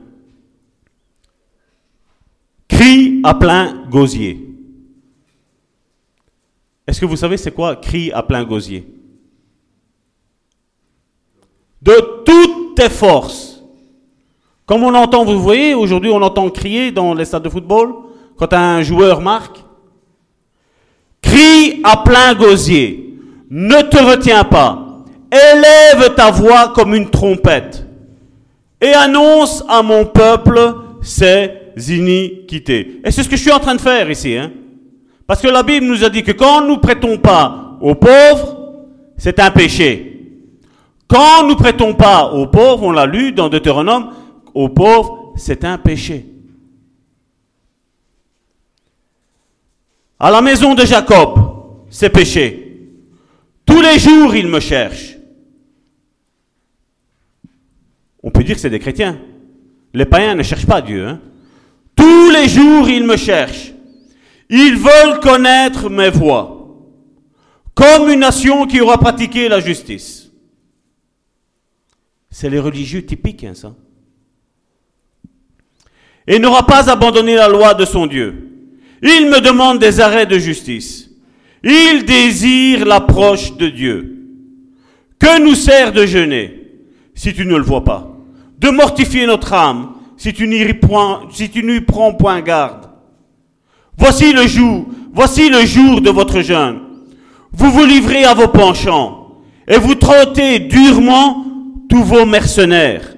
[2.68, 4.49] Crie à plein gosier.
[6.86, 8.86] Est-ce que vous savez c'est quoi cri à plein gosier?
[11.82, 13.62] De toutes tes forces.
[14.66, 17.92] Comme on entend, vous voyez, aujourd'hui on entend crier dans les stades de football
[18.36, 19.64] quand un joueur marque.
[21.20, 23.18] Crie à plein gosier.
[23.50, 25.04] Ne te retiens pas.
[25.30, 27.86] Élève ta voix comme une trompette.
[28.80, 31.50] Et annonce à mon peuple ses
[31.88, 33.00] iniquités.
[33.04, 34.36] Et c'est ce que je suis en train de faire ici.
[34.36, 34.52] Hein?
[35.30, 38.82] Parce que la Bible nous a dit que quand nous prêtons pas aux pauvres,
[39.16, 40.42] c'est un péché.
[41.06, 44.12] Quand nous prêtons pas aux pauvres, on l'a lu dans Deutéronome,
[44.54, 46.26] aux pauvres, c'est un péché.
[50.18, 51.38] À la maison de Jacob,
[51.90, 52.88] c'est péché.
[53.64, 55.16] Tous les jours, il me cherche.
[58.20, 59.16] On peut dire que c'est des chrétiens.
[59.94, 61.06] Les païens ne cherchent pas Dieu.
[61.06, 61.20] Hein.
[61.94, 63.74] Tous les jours, ils me cherchent.
[64.50, 66.66] Ils veulent connaître mes voies,
[67.72, 70.28] comme une nation qui aura pratiqué la justice.
[72.30, 73.74] C'est les religieux typiques, hein, ça.
[76.26, 78.48] Et n'aura pas abandonné la loi de son Dieu.
[79.02, 81.10] Il me demande des arrêts de justice.
[81.62, 84.16] Il désire l'approche de Dieu.
[85.18, 86.56] Que nous sert de jeûner
[87.14, 88.16] si tu ne le vois pas?
[88.58, 92.89] De mortifier notre âme si tu n'y prends, point garde
[93.98, 96.80] Voici le jour, voici le jour de votre jeûne.
[97.52, 101.44] Vous vous livrez à vos penchants et vous trottez durement
[101.88, 103.16] tous vos mercenaires.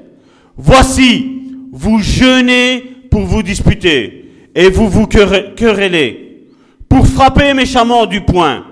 [0.57, 1.40] Voici,
[1.73, 2.81] vous jeûnez
[3.11, 6.47] pour vous disputer et vous vous querellez
[6.89, 8.65] pour frapper méchamment du poing.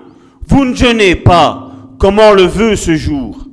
[0.47, 3.47] Vous ne jeûnez pas comme on le veut ce jour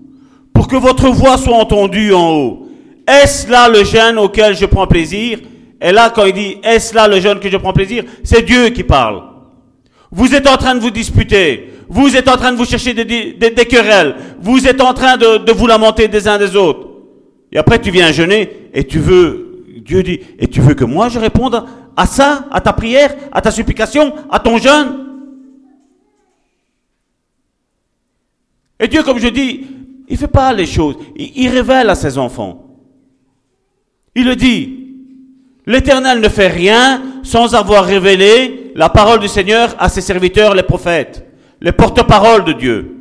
[0.52, 2.68] pour que votre voix soit entendue en haut.
[3.06, 5.38] Est-ce là le jeûne auquel je prends plaisir?
[5.80, 8.04] Et là, quand il dit, est-ce là le jeune que je prends plaisir?
[8.24, 9.22] C'est Dieu qui parle.
[10.10, 11.72] Vous êtes en train de vous disputer.
[11.88, 14.16] Vous êtes en train de vous chercher des, querelles.
[14.40, 16.88] Vous êtes en train de, vous lamenter des uns des autres.
[17.52, 21.08] Et après, tu viens jeûner et tu veux, Dieu dit, et tu veux que moi
[21.08, 21.64] je réponde
[21.96, 25.06] à ça, à ta prière, à ta supplication, à ton jeûne?
[28.80, 29.66] Et Dieu, comme je dis,
[30.08, 30.96] il fait pas les choses.
[31.16, 32.66] Il révèle à ses enfants.
[34.14, 34.87] Il le dit.
[35.68, 40.62] L'Éternel ne fait rien sans avoir révélé la parole du Seigneur à ses serviteurs, les
[40.62, 41.26] prophètes,
[41.60, 42.96] les porte-paroles de Dieu.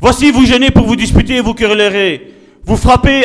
[0.00, 2.32] Voici, vous gênez pour vous disputer et vous querellerez.
[2.64, 3.24] Vous frappez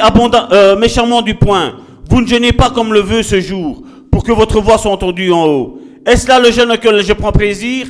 [0.52, 1.76] euh, méchamment du poing.
[2.10, 3.82] Vous ne gênez pas comme le veut ce jour,
[4.12, 5.80] pour que votre voix soit entendue en haut.
[6.06, 7.88] Est-ce là le jeûne auquel je prends plaisir?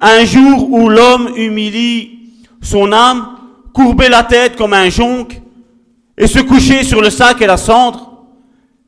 [0.00, 2.10] Un jour où l'homme humilie
[2.60, 3.26] son âme,
[3.74, 5.26] courber la tête comme un jonc,
[6.16, 8.11] et se coucher sur le sac et la cendre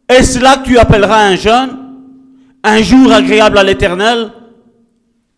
[0.09, 1.79] est-ce là que tu appelleras un jeûne
[2.63, 4.33] Un jour agréable à l'éternel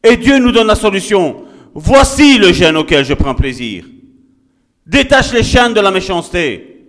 [0.02, 1.44] Et Dieu nous donne la solution.
[1.74, 3.84] Voici le jeûne auquel je prends plaisir.
[4.86, 6.86] Détache les chaînes de la méchanceté.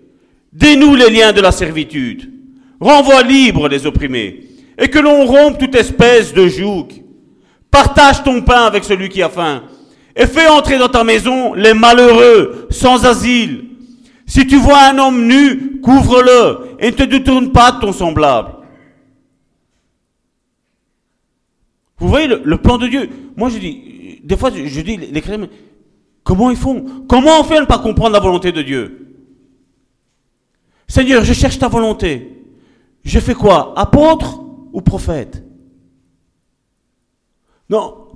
[0.54, 2.32] Dénoue les liens de la servitude.
[2.80, 4.44] Renvoie libre les opprimés.
[4.78, 6.88] Et que l'on rompe toute espèce de joug.
[7.70, 9.64] Partage ton pain avec celui qui a faim.
[10.16, 13.66] Et fais entrer dans ta maison les malheureux, sans asile,
[14.28, 18.56] si tu vois un homme nu, couvre-le et ne te détourne pas de ton semblable.
[21.98, 23.10] Vous voyez le, plan de Dieu?
[23.38, 25.48] Moi je dis, des fois je, dis, les chrétiens,
[26.24, 27.06] comment ils font?
[27.08, 29.16] Comment on fait ne pas comprendre la volonté de Dieu?
[30.88, 32.44] Seigneur, je cherche ta volonté.
[33.04, 33.74] Je fais quoi?
[33.78, 34.42] Apôtre
[34.74, 35.44] ou prophète?
[37.70, 38.08] Non,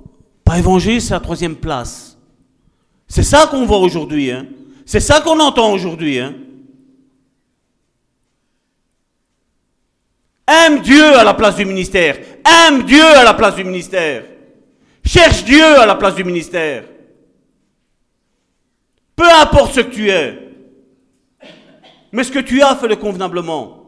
[0.44, 2.18] pas évangile, c'est la troisième place.
[3.08, 4.30] C'est ça qu'on voit aujourd'hui.
[4.30, 4.46] Hein
[4.84, 6.18] c'est ça qu'on entend aujourd'hui.
[6.18, 6.34] Hein.
[10.46, 12.18] Aime Dieu à la place du ministère.
[12.44, 14.24] Aime Dieu à la place du ministère.
[15.04, 16.84] Cherche Dieu à la place du ministère.
[19.16, 20.38] Peu importe ce que tu es.
[22.12, 23.78] Mais ce que tu as, fais-le convenablement.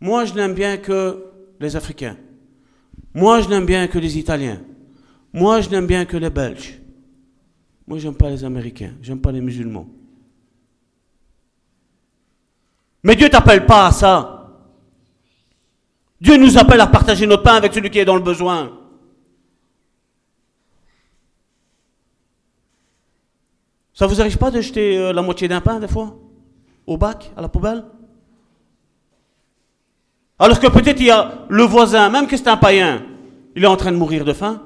[0.00, 2.16] Moi, je n'aime bien que les Africains.
[3.14, 4.60] Moi, je n'aime bien que les Italiens.
[5.32, 6.80] Moi, je n'aime bien que les Belges.
[7.86, 8.94] Moi, j'aime pas les Américains.
[9.02, 9.86] J'aime pas les musulmans.
[13.02, 14.32] Mais Dieu t'appelle pas à ça.
[16.20, 18.72] Dieu nous appelle à partager notre pain avec celui qui est dans le besoin.
[23.94, 26.18] Ça vous arrive pas de jeter euh, la moitié d'un pain des fois?
[26.86, 27.84] Au bac, à la poubelle?
[30.38, 33.02] Alors que peut-être il y a le voisin, même que c'est un païen,
[33.54, 34.62] il est en train de mourir de faim.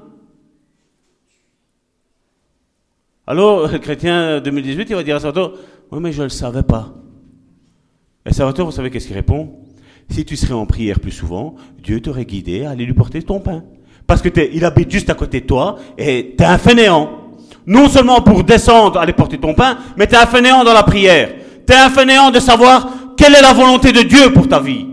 [3.25, 5.53] Alors, le chrétien 2018, il va dire à Salvatore,
[5.91, 6.93] oui mais je ne le savais pas.
[8.25, 9.59] Et Salvatore, vous savez qu'est-ce qu'il répond?
[10.09, 13.39] Si tu serais en prière plus souvent, Dieu t'aurait guidé à aller lui porter ton
[13.39, 13.63] pain.
[14.05, 17.21] Parce que il habite juste à côté de toi et tu es un fainéant
[17.65, 20.83] non seulement pour descendre, aller porter ton pain, mais tu es un fainéant dans la
[20.83, 21.29] prière.
[21.65, 24.85] Tu es un fainéant de savoir quelle est la volonté de Dieu pour ta vie.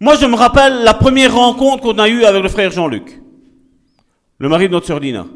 [0.00, 3.20] Moi, je me rappelle la première rencontre qu'on a eue avec le frère Jean-Luc,
[4.38, 5.26] le mari de notre sœur Dina.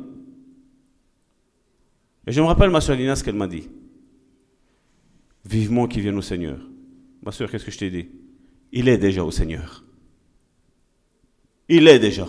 [2.26, 3.68] Et je me rappelle ma sœur Dina ce qu'elle m'a dit.
[5.44, 6.58] Vivement qu'il vienne au Seigneur.
[7.22, 8.08] Ma sœur, qu'est-ce que je t'ai dit?
[8.72, 9.82] Il est déjà au Seigneur.
[11.68, 12.26] Il est déjà.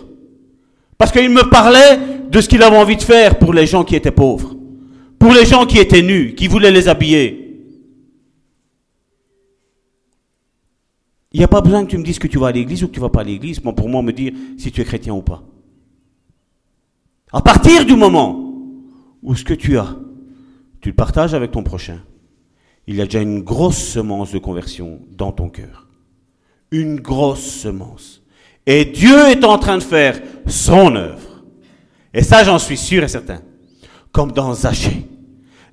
[0.96, 1.98] Parce qu'il me parlait
[2.30, 4.56] de ce qu'il avait envie de faire pour les gens qui étaient pauvres,
[5.18, 7.41] pour les gens qui étaient nus, qui voulaient les habiller.
[11.32, 12.88] Il n'y a pas besoin que tu me dises que tu vas à l'église ou
[12.88, 15.14] que tu ne vas pas à l'église pour moi me dire si tu es chrétien
[15.14, 15.42] ou pas.
[17.32, 18.54] À partir du moment
[19.22, 19.96] où ce que tu as,
[20.80, 22.00] tu le partages avec ton prochain,
[22.86, 25.88] il y a déjà une grosse semence de conversion dans ton cœur.
[26.70, 28.22] Une grosse semence.
[28.66, 31.44] Et Dieu est en train de faire son œuvre.
[32.12, 33.40] Et ça, j'en suis sûr et certain.
[34.10, 35.06] Comme dans Zachée.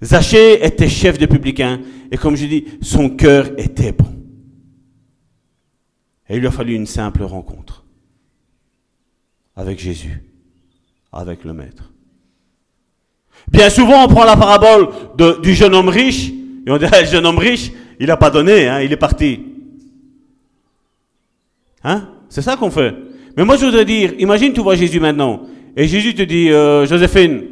[0.02, 1.81] Zachée était chef de publicain.
[2.11, 4.19] Et comme je dis, son cœur était bon.
[6.30, 7.84] Et il lui a fallu une simple rencontre.
[9.56, 10.24] Avec Jésus.
[11.12, 11.92] Avec le Maître.
[13.52, 14.90] Bien souvent, on prend la parabole
[15.42, 16.30] du jeune homme riche.
[16.30, 19.40] Et on dit, le jeune homme riche, il n'a pas donné, hein, il est parti.
[21.84, 22.10] Hein?
[22.30, 22.94] C'est ça qu'on fait.
[23.36, 25.42] Mais moi, je voudrais dire, imagine, tu vois Jésus maintenant.
[25.76, 27.44] Et Jésus te dit, euh, Joséphine,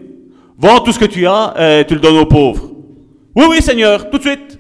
[0.57, 2.71] vends tout ce que tu as et tu le donnes aux pauvres.
[3.35, 4.59] Oui, oui, Seigneur, tout de suite.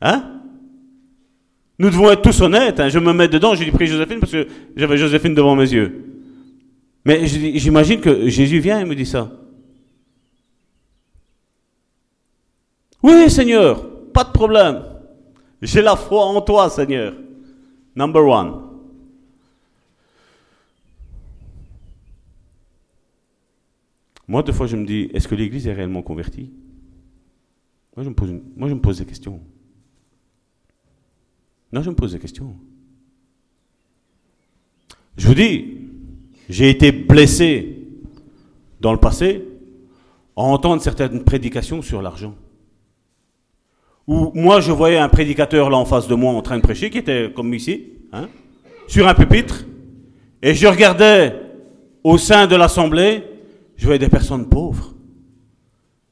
[0.00, 0.37] Hein?
[1.78, 2.80] Nous devons être tous honnêtes.
[2.80, 2.88] Hein.
[2.88, 4.46] Je me mets dedans, j'ai dit, prie Joséphine parce que
[4.76, 6.04] j'avais Joséphine devant mes yeux.
[7.04, 9.30] Mais j'imagine que Jésus vient et me dit ça.
[13.02, 14.82] Oui, Seigneur, pas de problème.
[15.62, 17.14] J'ai la foi en toi, Seigneur.
[17.94, 18.62] Number one.
[24.26, 26.50] Moi, deux fois, je me dis, est-ce que l'Église est réellement convertie?
[27.98, 29.40] Moi je, me pose moi, je me pose des questions.
[31.72, 32.54] Non, je me pose des questions.
[35.16, 35.78] Je vous dis,
[36.48, 37.86] j'ai été blessé
[38.80, 39.44] dans le passé
[40.36, 42.34] à entendre certaines prédications sur l'argent.
[44.06, 46.88] Où moi, je voyais un prédicateur là en face de moi en train de prêcher,
[46.88, 48.28] qui était comme ici, hein,
[48.86, 49.66] sur un pupitre,
[50.40, 51.34] et je regardais
[52.02, 53.24] au sein de l'assemblée
[53.78, 54.92] je voyais des personnes pauvres.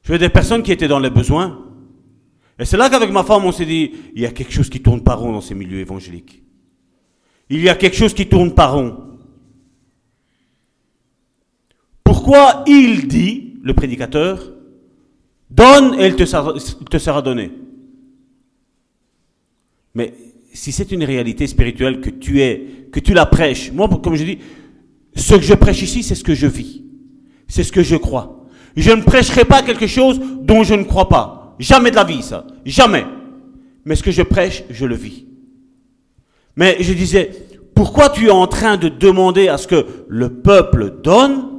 [0.01, 1.66] Je voyais des personnes qui étaient dans les besoins.
[2.59, 4.81] Et c'est là qu'avec ma femme, on s'est dit, il y a quelque chose qui
[4.81, 6.43] tourne pas rond dans ces milieux évangéliques.
[7.49, 8.97] Il y a quelque chose qui tourne pas rond.
[12.03, 14.53] Pourquoi il dit, le prédicateur,
[15.49, 16.53] donne et il te sera,
[16.89, 17.51] te sera donné.
[19.93, 20.13] Mais
[20.53, 24.23] si c'est une réalité spirituelle que tu es, que tu la prêches, moi, comme je
[24.23, 24.39] dis,
[25.15, 26.83] ce que je prêche ici, c'est ce que je vis.
[27.47, 28.45] C'est ce que je crois.
[28.75, 31.46] Je ne prêcherai pas quelque chose dont je ne crois pas.
[31.59, 32.45] Jamais de la vie, ça.
[32.65, 33.05] Jamais.
[33.85, 35.25] Mais ce que je prêche, je le vis.
[36.55, 37.31] Mais je disais,
[37.75, 41.49] pourquoi tu es en train de demander à ce que le peuple donne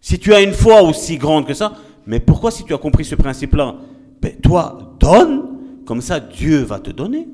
[0.00, 1.72] si tu as une foi aussi grande que ça
[2.06, 3.76] Mais pourquoi si tu as compris ce principe-là
[4.20, 7.28] ben, Toi, donne, comme ça Dieu va te donner.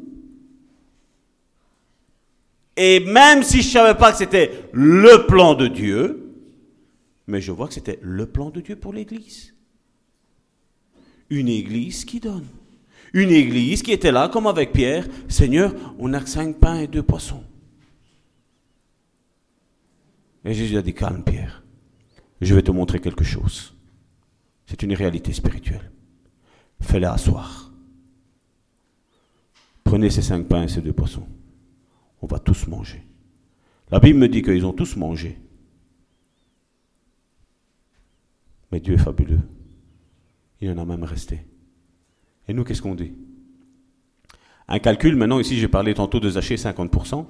[2.77, 6.35] Et même si je ne savais pas que c'était le plan de Dieu,
[7.27, 9.52] mais je vois que c'était le plan de Dieu pour l'Église.
[11.33, 12.47] Une Église qui donne.
[13.15, 15.07] Une Église qui était là comme avec Pierre.
[15.29, 17.43] Seigneur, on a cinq pains et deux poissons.
[20.45, 21.65] Et Jésus a dit, calme Pierre,
[22.43, 23.75] je vais te montrer quelque chose.
[24.67, 25.91] C'est une réalité spirituelle.
[26.83, 27.73] Fais-la asseoir.
[29.85, 31.27] Prenez ces cinq pains et ces deux poissons.
[32.21, 33.07] On va tous manger.
[33.91, 35.39] La Bible me dit qu'ils ont tous mangé.
[38.71, 39.41] Mais Dieu est fabuleux.
[40.63, 41.41] Il en a même resté.
[42.47, 43.13] Et nous, qu'est-ce qu'on dit?
[44.69, 47.27] Un calcul, maintenant, ici, j'ai parlé tantôt de Zaché 50%.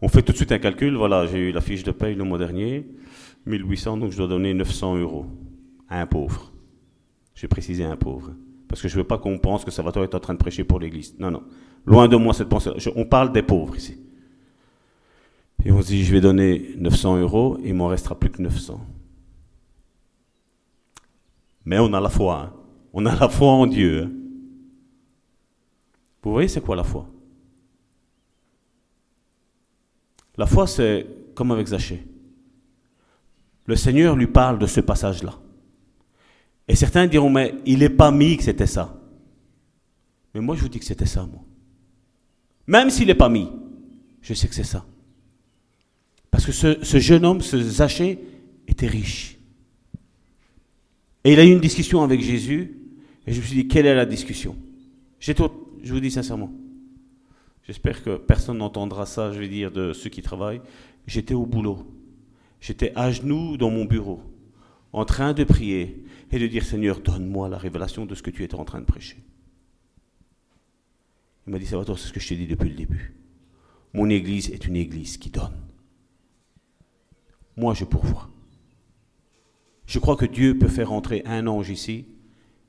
[0.00, 0.96] On fait tout de suite un calcul.
[0.96, 2.86] Voilà, j'ai eu la fiche de paye le mois dernier.
[3.44, 5.26] 1800, donc je dois donner 900 euros
[5.90, 6.54] à un pauvre.
[7.34, 8.32] J'ai précisé un pauvre.
[8.66, 10.64] Parce que je ne veux pas qu'on pense que Salvatore est en train de prêcher
[10.64, 11.14] pour l'Église.
[11.18, 11.42] Non, non.
[11.84, 12.70] Loin de moi cette pensée.
[12.96, 13.98] on parle des pauvres ici.
[15.66, 18.80] Et on se dit, je vais donner 900 euros, il m'en restera plus que 900.
[21.64, 22.40] Mais on a la foi.
[22.40, 22.52] Hein.
[22.92, 24.10] On a la foi en Dieu.
[26.22, 27.08] Vous voyez, c'est quoi la foi?
[30.36, 32.04] La foi, c'est comme avec Zachée.
[33.66, 35.34] Le Seigneur lui parle de ce passage-là.
[36.66, 38.98] Et certains diront, mais il n'est pas mis que c'était ça.
[40.34, 41.42] Mais moi, je vous dis que c'était ça, moi.
[42.66, 43.50] Même s'il n'est pas mis,
[44.22, 44.84] je sais que c'est ça.
[46.30, 48.18] Parce que ce, jeune homme, ce Zachée,
[48.66, 49.38] était riche.
[51.24, 52.76] Et il a eu une discussion avec Jésus,
[53.26, 54.56] et je me suis dit, quelle est la discussion?
[55.18, 56.52] Je vous dis sincèrement,
[57.66, 60.60] j'espère que personne n'entendra ça, je vais dire, de ceux qui travaillent.
[61.06, 61.86] J'étais au boulot.
[62.60, 64.22] J'étais à genoux dans mon bureau,
[64.92, 68.42] en train de prier et de dire, Seigneur, donne-moi la révélation de ce que tu
[68.42, 69.18] étais en train de prêcher.
[71.46, 73.14] Il m'a dit, Salvatore, c'est ce que je t'ai dit depuis le début.
[73.92, 75.54] Mon église est une église qui donne.
[77.56, 78.30] Moi, je pourvois.
[79.94, 82.06] Je crois que Dieu peut faire entrer un ange ici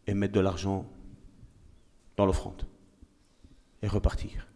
[0.06, 0.86] et mettre de l'argent
[2.18, 2.68] dans l'offrande
[3.82, 4.48] et repartir.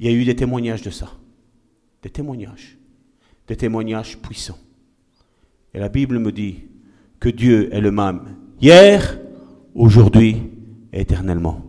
[0.00, 1.12] Il y a eu des témoignages de ça.
[2.02, 2.76] Des témoignages.
[3.46, 4.58] Des témoignages puissants.
[5.72, 6.64] Et la Bible me dit
[7.20, 9.16] que Dieu est le même hier,
[9.76, 10.42] aujourd'hui
[10.92, 11.64] et éternellement.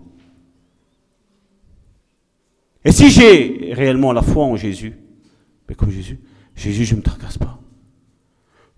[2.84, 4.96] Et si j'ai réellement la foi en Jésus,
[5.70, 6.20] mais comme Jésus,
[6.56, 7.62] Jésus, je ne me tracasse pas.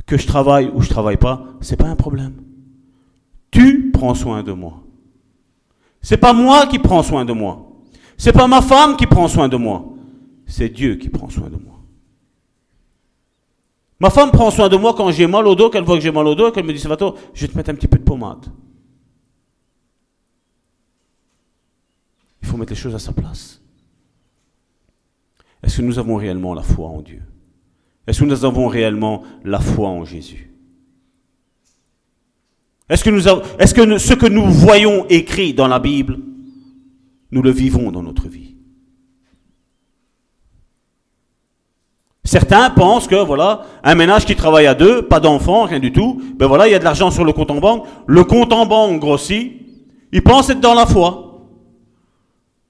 [0.09, 2.33] Que je travaille ou je travaille pas, ce n'est pas un problème.
[3.51, 4.81] Tu prends soin de moi.
[6.01, 7.69] C'est pas moi qui prends soin de moi.
[8.17, 9.85] C'est pas ma femme qui prend soin de moi.
[10.47, 11.75] C'est Dieu qui prend soin de moi.
[13.99, 16.11] Ma femme prend soin de moi quand j'ai mal au dos, qu'elle voit que j'ai
[16.11, 18.03] mal au dos, qu'elle me dit, Salvatore, je vais te mettre un petit peu de
[18.03, 18.47] pommade.
[22.41, 23.61] Il faut mettre les choses à sa place.
[25.61, 27.21] Est-ce que nous avons réellement la foi en Dieu?
[28.09, 30.51] Est-ce que nous avons réellement la foi en Jésus?
[32.89, 36.17] Est-ce que, ce que nous voyons écrit dans la Bible,
[37.29, 38.55] nous le vivons dans notre vie?
[42.23, 46.19] Certains pensent que voilà, un ménage qui travaille à deux, pas d'enfants, rien du tout,
[46.35, 48.65] ben voilà, il y a de l'argent sur le compte en banque, le compte en
[48.65, 49.53] banque grossit,
[50.11, 51.47] ils pensent être dans la foi.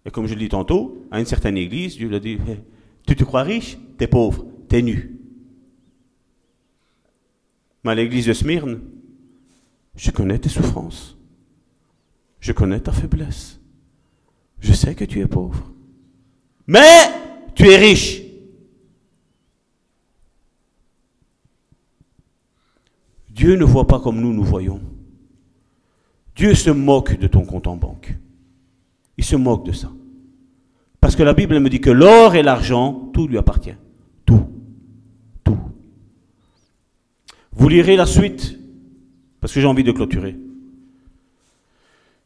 [0.05, 2.37] Et comme je le dis tantôt, à une certaine église, Dieu leur dit,
[3.07, 5.18] tu te crois riche, t'es pauvre, t'es nu.
[7.83, 8.81] Mais à l'église de Smyrne,
[9.95, 11.17] je connais tes souffrances,
[12.39, 13.59] je connais ta faiblesse,
[14.59, 15.71] je sais que tu es pauvre,
[16.67, 17.11] mais
[17.55, 18.21] tu es riche.
[23.29, 24.81] Dieu ne voit pas comme nous nous voyons.
[26.35, 28.17] Dieu se moque de ton compte en banque.
[29.17, 29.91] Il se moque de ça.
[31.01, 33.75] Parce que la Bible me dit que l'or et l'argent, tout lui appartient.
[37.53, 38.57] Vous lirez la suite,
[39.41, 40.35] parce que j'ai envie de clôturer.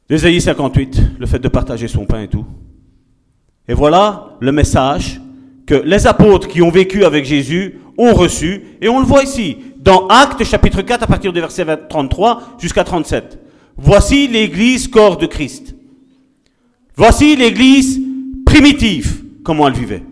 [0.10, 2.46] D'Ésaïe 58, le fait de partager son pain et tout.
[3.68, 5.22] Et voilà le message
[5.66, 9.58] que les apôtres qui ont vécu avec Jésus ont reçu, et on le voit ici
[9.80, 13.40] dans Actes chapitre 4 à partir du verset 33 jusqu'à 37.
[13.78, 15.76] Voici l'église corps de Christ.
[16.96, 18.00] Voici l'église
[18.46, 20.04] primitive, comment elle vivait.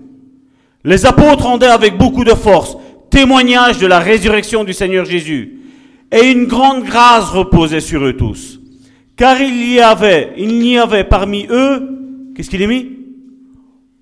[0.83, 2.77] Les apôtres rendaient avec beaucoup de force
[3.11, 5.59] témoignage de la résurrection du Seigneur Jésus.
[6.11, 8.59] Et une grande grâce reposait sur eux tous.
[9.15, 12.89] Car il y avait, il n'y avait parmi eux, qu'est-ce qu'il est mis?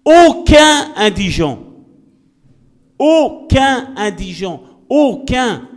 [0.06, 1.60] Aucun indigent.
[2.98, 4.64] Aucun indigent.
[4.88, 5.68] Aucun.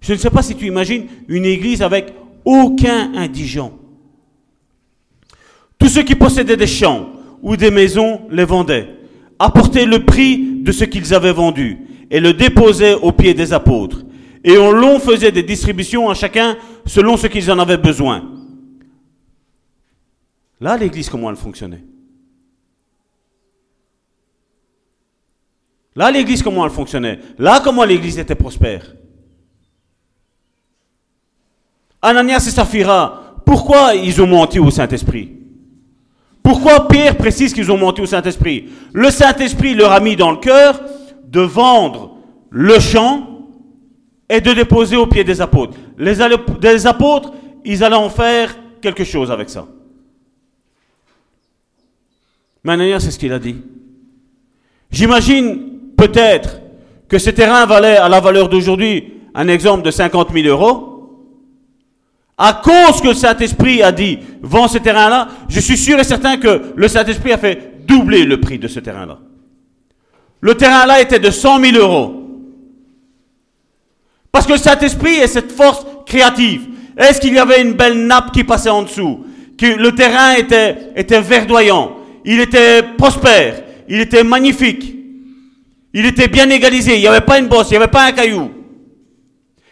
[0.00, 2.12] Je ne sais pas si tu imagines une église avec
[2.44, 3.72] aucun indigent.
[5.78, 7.08] Tous ceux qui possédaient des champs
[7.42, 8.88] ou des maisons les vendaient,
[9.38, 11.78] apportaient le prix de ce qu'ils avaient vendu
[12.10, 14.04] et le déposaient aux pieds des apôtres.
[14.44, 16.56] Et on l'on faisait des distributions à chacun
[16.86, 18.24] selon ce qu'ils en avaient besoin.
[20.60, 21.82] Là, l'église, comment elle fonctionnait?
[25.96, 27.18] Là, l'église, comment elle fonctionnait?
[27.38, 28.94] Là, comment l'église était prospère.
[32.02, 35.32] Ananias et Saphira, pourquoi ils ont menti au Saint-Esprit?
[36.42, 38.68] Pourquoi Pierre précise qu'ils ont menti au Saint-Esprit?
[38.92, 40.80] Le Saint-Esprit leur a mis dans le cœur
[41.26, 42.16] de vendre
[42.50, 43.36] le champ
[44.28, 45.76] et de déposer au pied des apôtres.
[45.98, 46.20] Les,
[46.86, 47.32] apôtres,
[47.64, 49.66] ils allaient en faire quelque chose avec ça.
[52.66, 53.56] Ananias, c'est ce qu'il a dit.
[54.90, 56.60] J'imagine peut-être
[57.08, 60.92] que ce terrain valait à la valeur d'aujourd'hui un exemple de 50 000 euros.
[62.38, 66.36] À cause que le Saint-Esprit a dit, vends ce terrain-là, je suis sûr et certain
[66.36, 69.18] que le Saint-Esprit a fait doubler le prix de ce terrain-là.
[70.46, 72.22] Le terrain-là était de 100 000 euros.
[74.30, 76.68] Parce que le Saint-Esprit est cette force créative.
[76.96, 79.26] Est-ce qu'il y avait une belle nappe qui passait en dessous?
[79.58, 81.96] Que le terrain était, était verdoyant.
[82.24, 83.64] Il était prospère.
[83.88, 84.94] Il était magnifique.
[85.92, 86.94] Il était bien égalisé.
[86.94, 87.70] Il n'y avait pas une bosse.
[87.70, 88.48] Il n'y avait pas un caillou.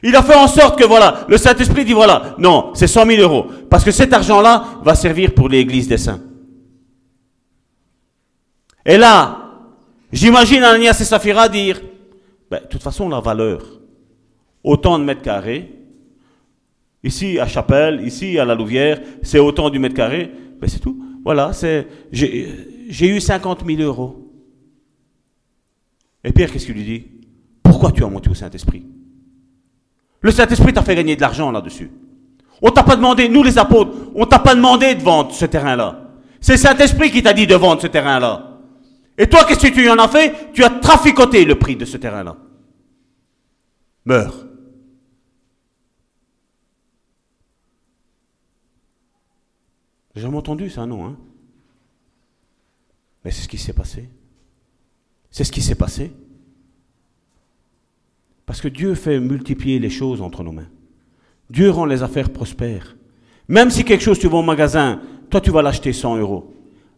[0.03, 3.23] Il a fait en sorte que voilà, le Saint-Esprit dit voilà, non, c'est 100 000
[3.23, 3.47] euros.
[3.71, 6.21] Parce que cet argent-là va servir pour l'église des saints.
[8.85, 9.44] Et là,
[10.15, 11.81] j'imagine Ananias et Saphira dire,
[12.51, 13.63] ben, de toute façon, la valeur,
[14.65, 15.71] autant de mètres carrés.
[17.03, 20.33] Ici à Chapelle, ici à la Louvière, c'est autant du mètre carré.
[20.59, 21.05] Ben c'est tout.
[21.23, 24.33] Voilà, c'est, j'ai eu 50 000 euros.
[26.25, 27.05] Et Pierre, qu'est-ce qu'il lui dit?
[27.63, 28.85] Pourquoi tu as monté au Saint-Esprit?
[30.21, 31.91] Le Saint-Esprit t'a fait gagner de l'argent là-dessus.
[32.63, 36.13] On t'a pas demandé, nous les apôtres, on t'a pas demandé de vendre ce terrain-là.
[36.41, 38.54] C'est le Saint-Esprit qui t'a dit de vendre ce terrain-là.
[39.17, 40.53] Et toi, qu'est-ce que tu en as fait?
[40.53, 42.37] Tu as traficoté le prix de ce terrain-là.
[44.05, 44.47] Meurs.
[50.15, 51.17] J'ai jamais entendu ça, non hein
[53.25, 54.09] Mais c'est ce qui s'est passé.
[55.31, 56.13] C'est ce qui s'est passé.
[58.47, 60.69] Parce que Dieu fait multiplier les choses entre nos mains.
[61.51, 62.97] Dieu rend les affaires prospères.
[63.49, 65.01] Même si quelque chose tu vas au magasin,
[65.31, 66.54] toi tu vas l'acheter 100 euros.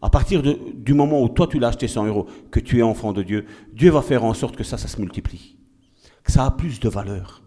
[0.06, 3.12] À partir du moment où toi tu l'as acheté 100 euros, que tu es enfant
[3.12, 5.56] de Dieu, Dieu va faire en sorte que ça, ça se multiplie.
[6.22, 7.42] Que ça a plus de valeur.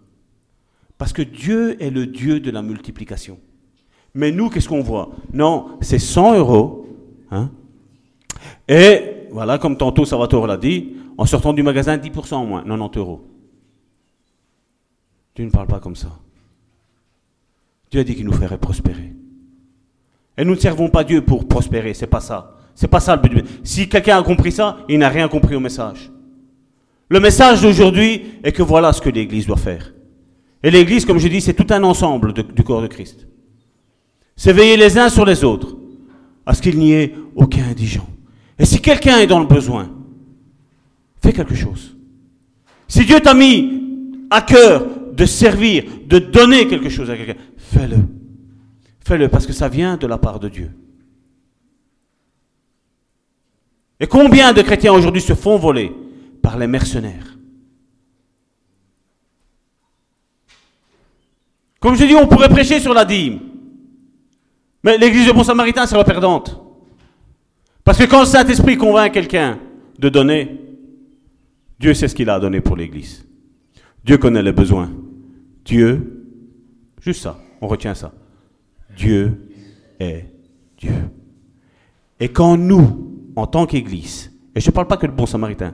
[0.98, 3.40] Parce que Dieu est le Dieu de la multiplication.
[4.14, 5.12] Mais nous, qu'est-ce qu'on voit?
[5.32, 6.86] Non, c'est 100 euros.
[7.32, 7.50] Hein
[8.68, 13.00] Et voilà, comme tantôt Salvatore l'a dit, en sortant du magasin, 10% en moins, 90
[13.00, 13.22] euros.
[15.34, 16.20] Dieu ne parle pas comme ça.
[17.90, 19.14] Dieu a dit qu'il nous ferait prospérer.
[20.40, 22.56] Et nous ne servons pas Dieu pour prospérer, c'est pas ça.
[22.74, 23.46] C'est pas ça le but.
[23.62, 26.10] Si quelqu'un a compris ça, il n'a rien compris au message.
[27.10, 29.94] Le message d'aujourd'hui est que voilà ce que l'Église doit faire.
[30.64, 33.28] Et l'Église, comme je dis, c'est tout un ensemble du corps de Christ.
[34.38, 35.76] C'est veiller les uns sur les autres,
[36.46, 38.08] à ce qu'il n'y ait aucun indigent.
[38.58, 39.90] Et si quelqu'un est dans le besoin,
[41.22, 41.98] fais quelque chose.
[42.88, 43.84] Si Dieu t'a mis
[44.30, 48.19] à cœur de servir, de donner quelque chose à quelqu'un, fais-le.
[49.06, 50.72] Fais-le parce que ça vient de la part de Dieu.
[54.00, 55.94] Et combien de chrétiens aujourd'hui se font voler
[56.42, 57.38] par les mercenaires
[61.80, 63.40] Comme je dis, on pourrait prêcher sur la dîme.
[64.84, 66.62] Mais l'église de Bon Samaritain sera perdante.
[67.84, 69.60] Parce que quand le Saint-Esprit convainc quelqu'un
[69.98, 70.60] de donner,
[71.80, 73.26] Dieu sait ce qu'il a donné pour l'église.
[74.04, 74.92] Dieu connaît les besoins.
[75.66, 76.26] Dieu,
[77.02, 78.14] juste ça, on retient ça.
[79.00, 79.50] Dieu
[79.98, 80.26] est
[80.78, 81.10] Dieu.
[82.20, 85.74] Et quand nous, en tant qu'église, et je ne parle pas que de bon samaritain,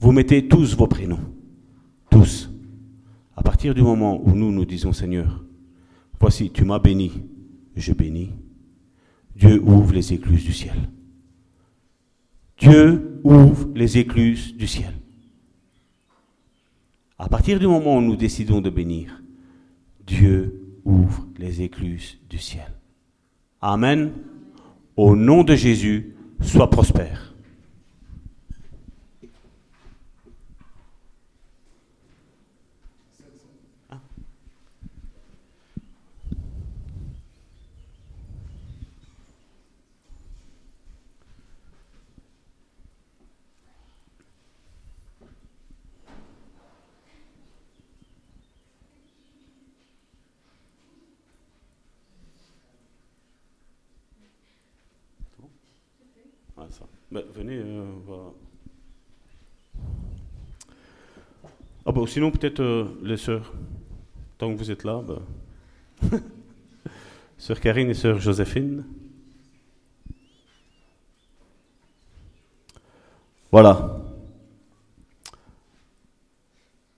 [0.00, 1.20] vous mettez tous vos prénoms,
[2.10, 2.50] tous,
[3.36, 5.44] à partir du moment où nous nous disons Seigneur,
[6.18, 7.12] voici, tu m'as béni,
[7.76, 8.32] je bénis,
[9.36, 10.76] Dieu ouvre les écluses du ciel.
[12.58, 14.92] Dieu ouvre les écluses du ciel.
[17.16, 19.22] À partir du moment où nous décidons de bénir,
[20.04, 22.72] Dieu ouvre les écluses du ciel.
[23.60, 24.12] Amen.
[24.96, 27.34] Au nom de Jésus, sois prospère.
[57.12, 57.84] Bah, venez, euh,
[61.84, 63.52] Ah bah sinon peut-être euh, les sœurs.
[64.38, 65.22] Tant que vous êtes là, bah.
[67.38, 68.84] Sœur Karine et sœur Joséphine.
[73.52, 74.02] Voilà.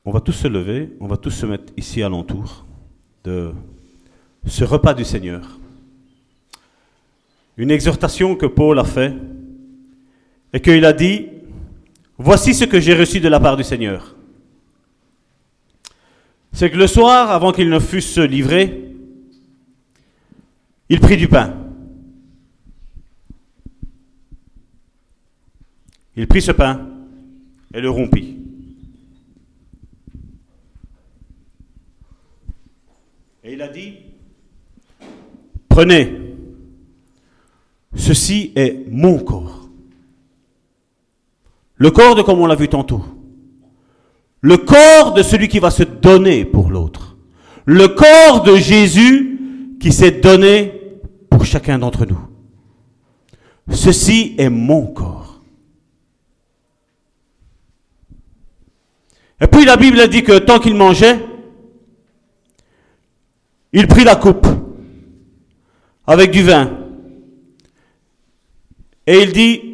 [0.07, 2.65] On va tous se lever, on va tous se mettre ici alentour
[3.25, 3.53] de
[4.47, 5.59] ce repas du Seigneur.
[7.59, 9.15] Une exhortation que Paul a fait
[10.53, 11.29] et qu'il a dit,
[12.17, 14.15] voici ce que j'ai reçu de la part du Seigneur.
[16.53, 18.85] C'est que le soir, avant qu'il ne fusse livré,
[20.89, 21.55] il prit du pain.
[26.17, 26.89] Il prit ce pain
[27.73, 28.39] et le rompit.
[33.45, 33.95] Et il a dit,
[35.69, 36.13] prenez,
[37.95, 39.58] ceci est mon corps.
[41.79, 43.03] Le corps de comme on l'a vu tantôt.
[44.41, 47.17] Le corps de celui qui va se donner pour l'autre.
[47.65, 51.01] Le corps de Jésus qui s'est donné
[51.31, 52.19] pour chacun d'entre nous.
[53.71, 55.41] Ceci est mon corps.
[59.41, 61.25] Et puis la Bible dit que tant qu'il mangeait,
[63.73, 64.47] il prit la coupe
[66.07, 66.71] avec du vin.
[69.07, 69.68] Et il dit,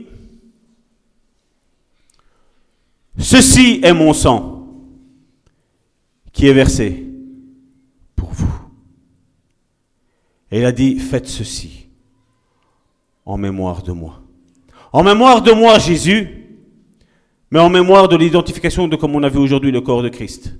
[3.18, 4.66] ceci est mon sang
[6.32, 7.06] qui est versé
[8.16, 8.52] pour vous.
[10.50, 11.88] Et il a dit, faites ceci
[13.24, 14.20] en mémoire de moi.
[14.92, 16.44] En mémoire de moi, Jésus,
[17.50, 20.54] mais en mémoire de l'identification de, comme on a vu aujourd'hui, le corps de Christ.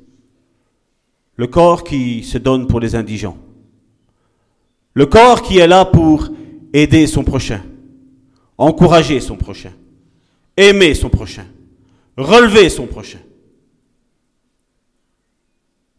[1.37, 3.37] Le corps qui se donne pour les indigents.
[4.93, 6.29] Le corps qui est là pour
[6.73, 7.63] aider son prochain,
[8.57, 9.73] encourager son prochain,
[10.57, 11.47] aimer son prochain,
[12.17, 13.21] relever son prochain.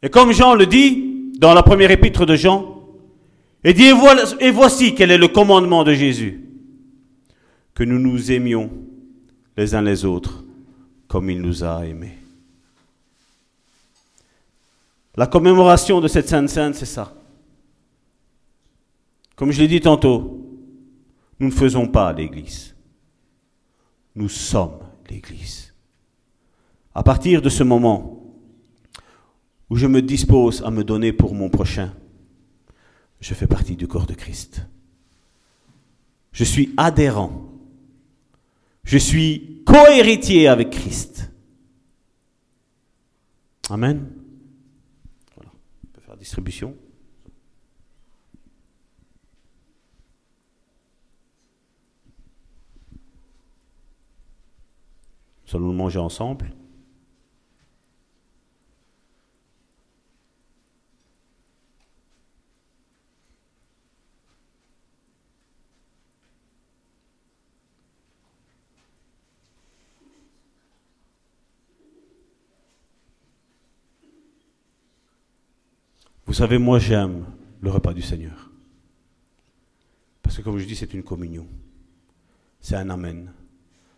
[0.01, 2.75] Et comme Jean le dit dans la première épître de Jean,
[3.63, 3.91] et dit,
[4.39, 6.43] et voici quel est le commandement de Jésus
[7.73, 8.69] que nous nous aimions
[9.57, 10.43] les uns les autres
[11.07, 12.17] comme il nous a aimés.
[15.15, 17.15] La commémoration de cette Sainte Sainte, c'est ça.
[19.35, 20.45] Comme je l'ai dit tantôt,
[21.39, 22.75] nous ne faisons pas l'Église.
[24.15, 24.79] Nous sommes
[25.09, 25.64] l'Église.
[26.95, 28.23] À partir de ce moment
[29.69, 31.93] où je me dispose à me donner pour mon prochain,
[33.19, 34.65] je fais partie du corps de Christ.
[36.31, 37.45] Je suis adhérent
[38.85, 41.31] je suis co-héritier avec Christ.
[43.69, 44.11] Amen.
[45.35, 45.51] Voilà.
[45.83, 46.75] On peut faire distribution.
[55.47, 56.53] Nous allons manger ensemble.
[76.35, 77.25] Savez, moi j'aime
[77.61, 78.51] le repas du Seigneur.
[80.21, 81.47] Parce que comme je dis, c'est une communion.
[82.59, 83.31] C'est un Amen.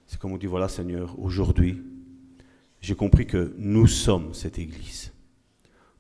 [0.06, 1.82] C'est comme on dit, voilà Seigneur, aujourd'hui,
[2.80, 5.12] j'ai compris que nous sommes cette Église.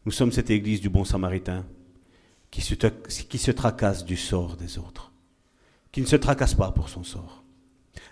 [0.06, 1.66] Nous sommes cette Église du bon Samaritain
[2.52, 5.12] qui se, qui se tracasse du sort des autres,
[5.92, 7.44] qui ne se tracasse pas pour son sort.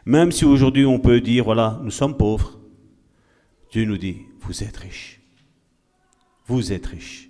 [0.04, 2.60] Même si aujourd'hui on peut dire, voilà, nous sommes pauvres,
[3.72, 5.22] Dieu nous dit, vous êtes riches.
[6.48, 7.30] Vous êtes riches.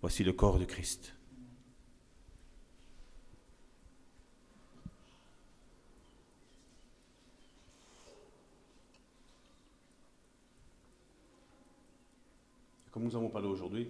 [0.00, 1.14] Voici le corps de Christ.
[12.92, 13.88] Comme nous avons parlé aujourd'hui,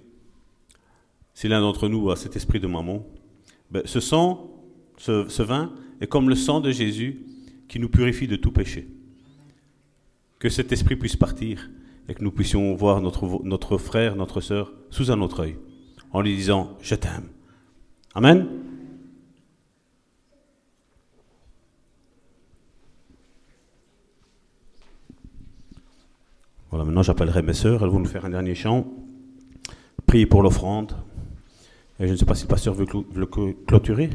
[1.34, 3.06] si l'un d'entre nous a cet esprit de maman,
[3.70, 4.50] ben, ce sang,
[4.96, 7.26] ce, ce vin est comme le sang de Jésus
[7.68, 8.88] qui nous purifie de tout péché.
[10.38, 11.68] Que cet esprit puisse partir
[12.08, 15.58] et que nous puissions voir notre, notre frère, notre sœur sous un autre œil
[16.12, 17.28] en lui disant Je t'aime.
[18.14, 18.46] Amen.
[26.70, 28.86] Voilà, maintenant j'appellerai mes sœurs, elles vont nous faire un dernier chant.
[30.06, 30.92] Prier pour l'offrande.
[32.00, 32.86] Et je ne sais pas si le pasteur veut
[33.66, 34.10] clôturer.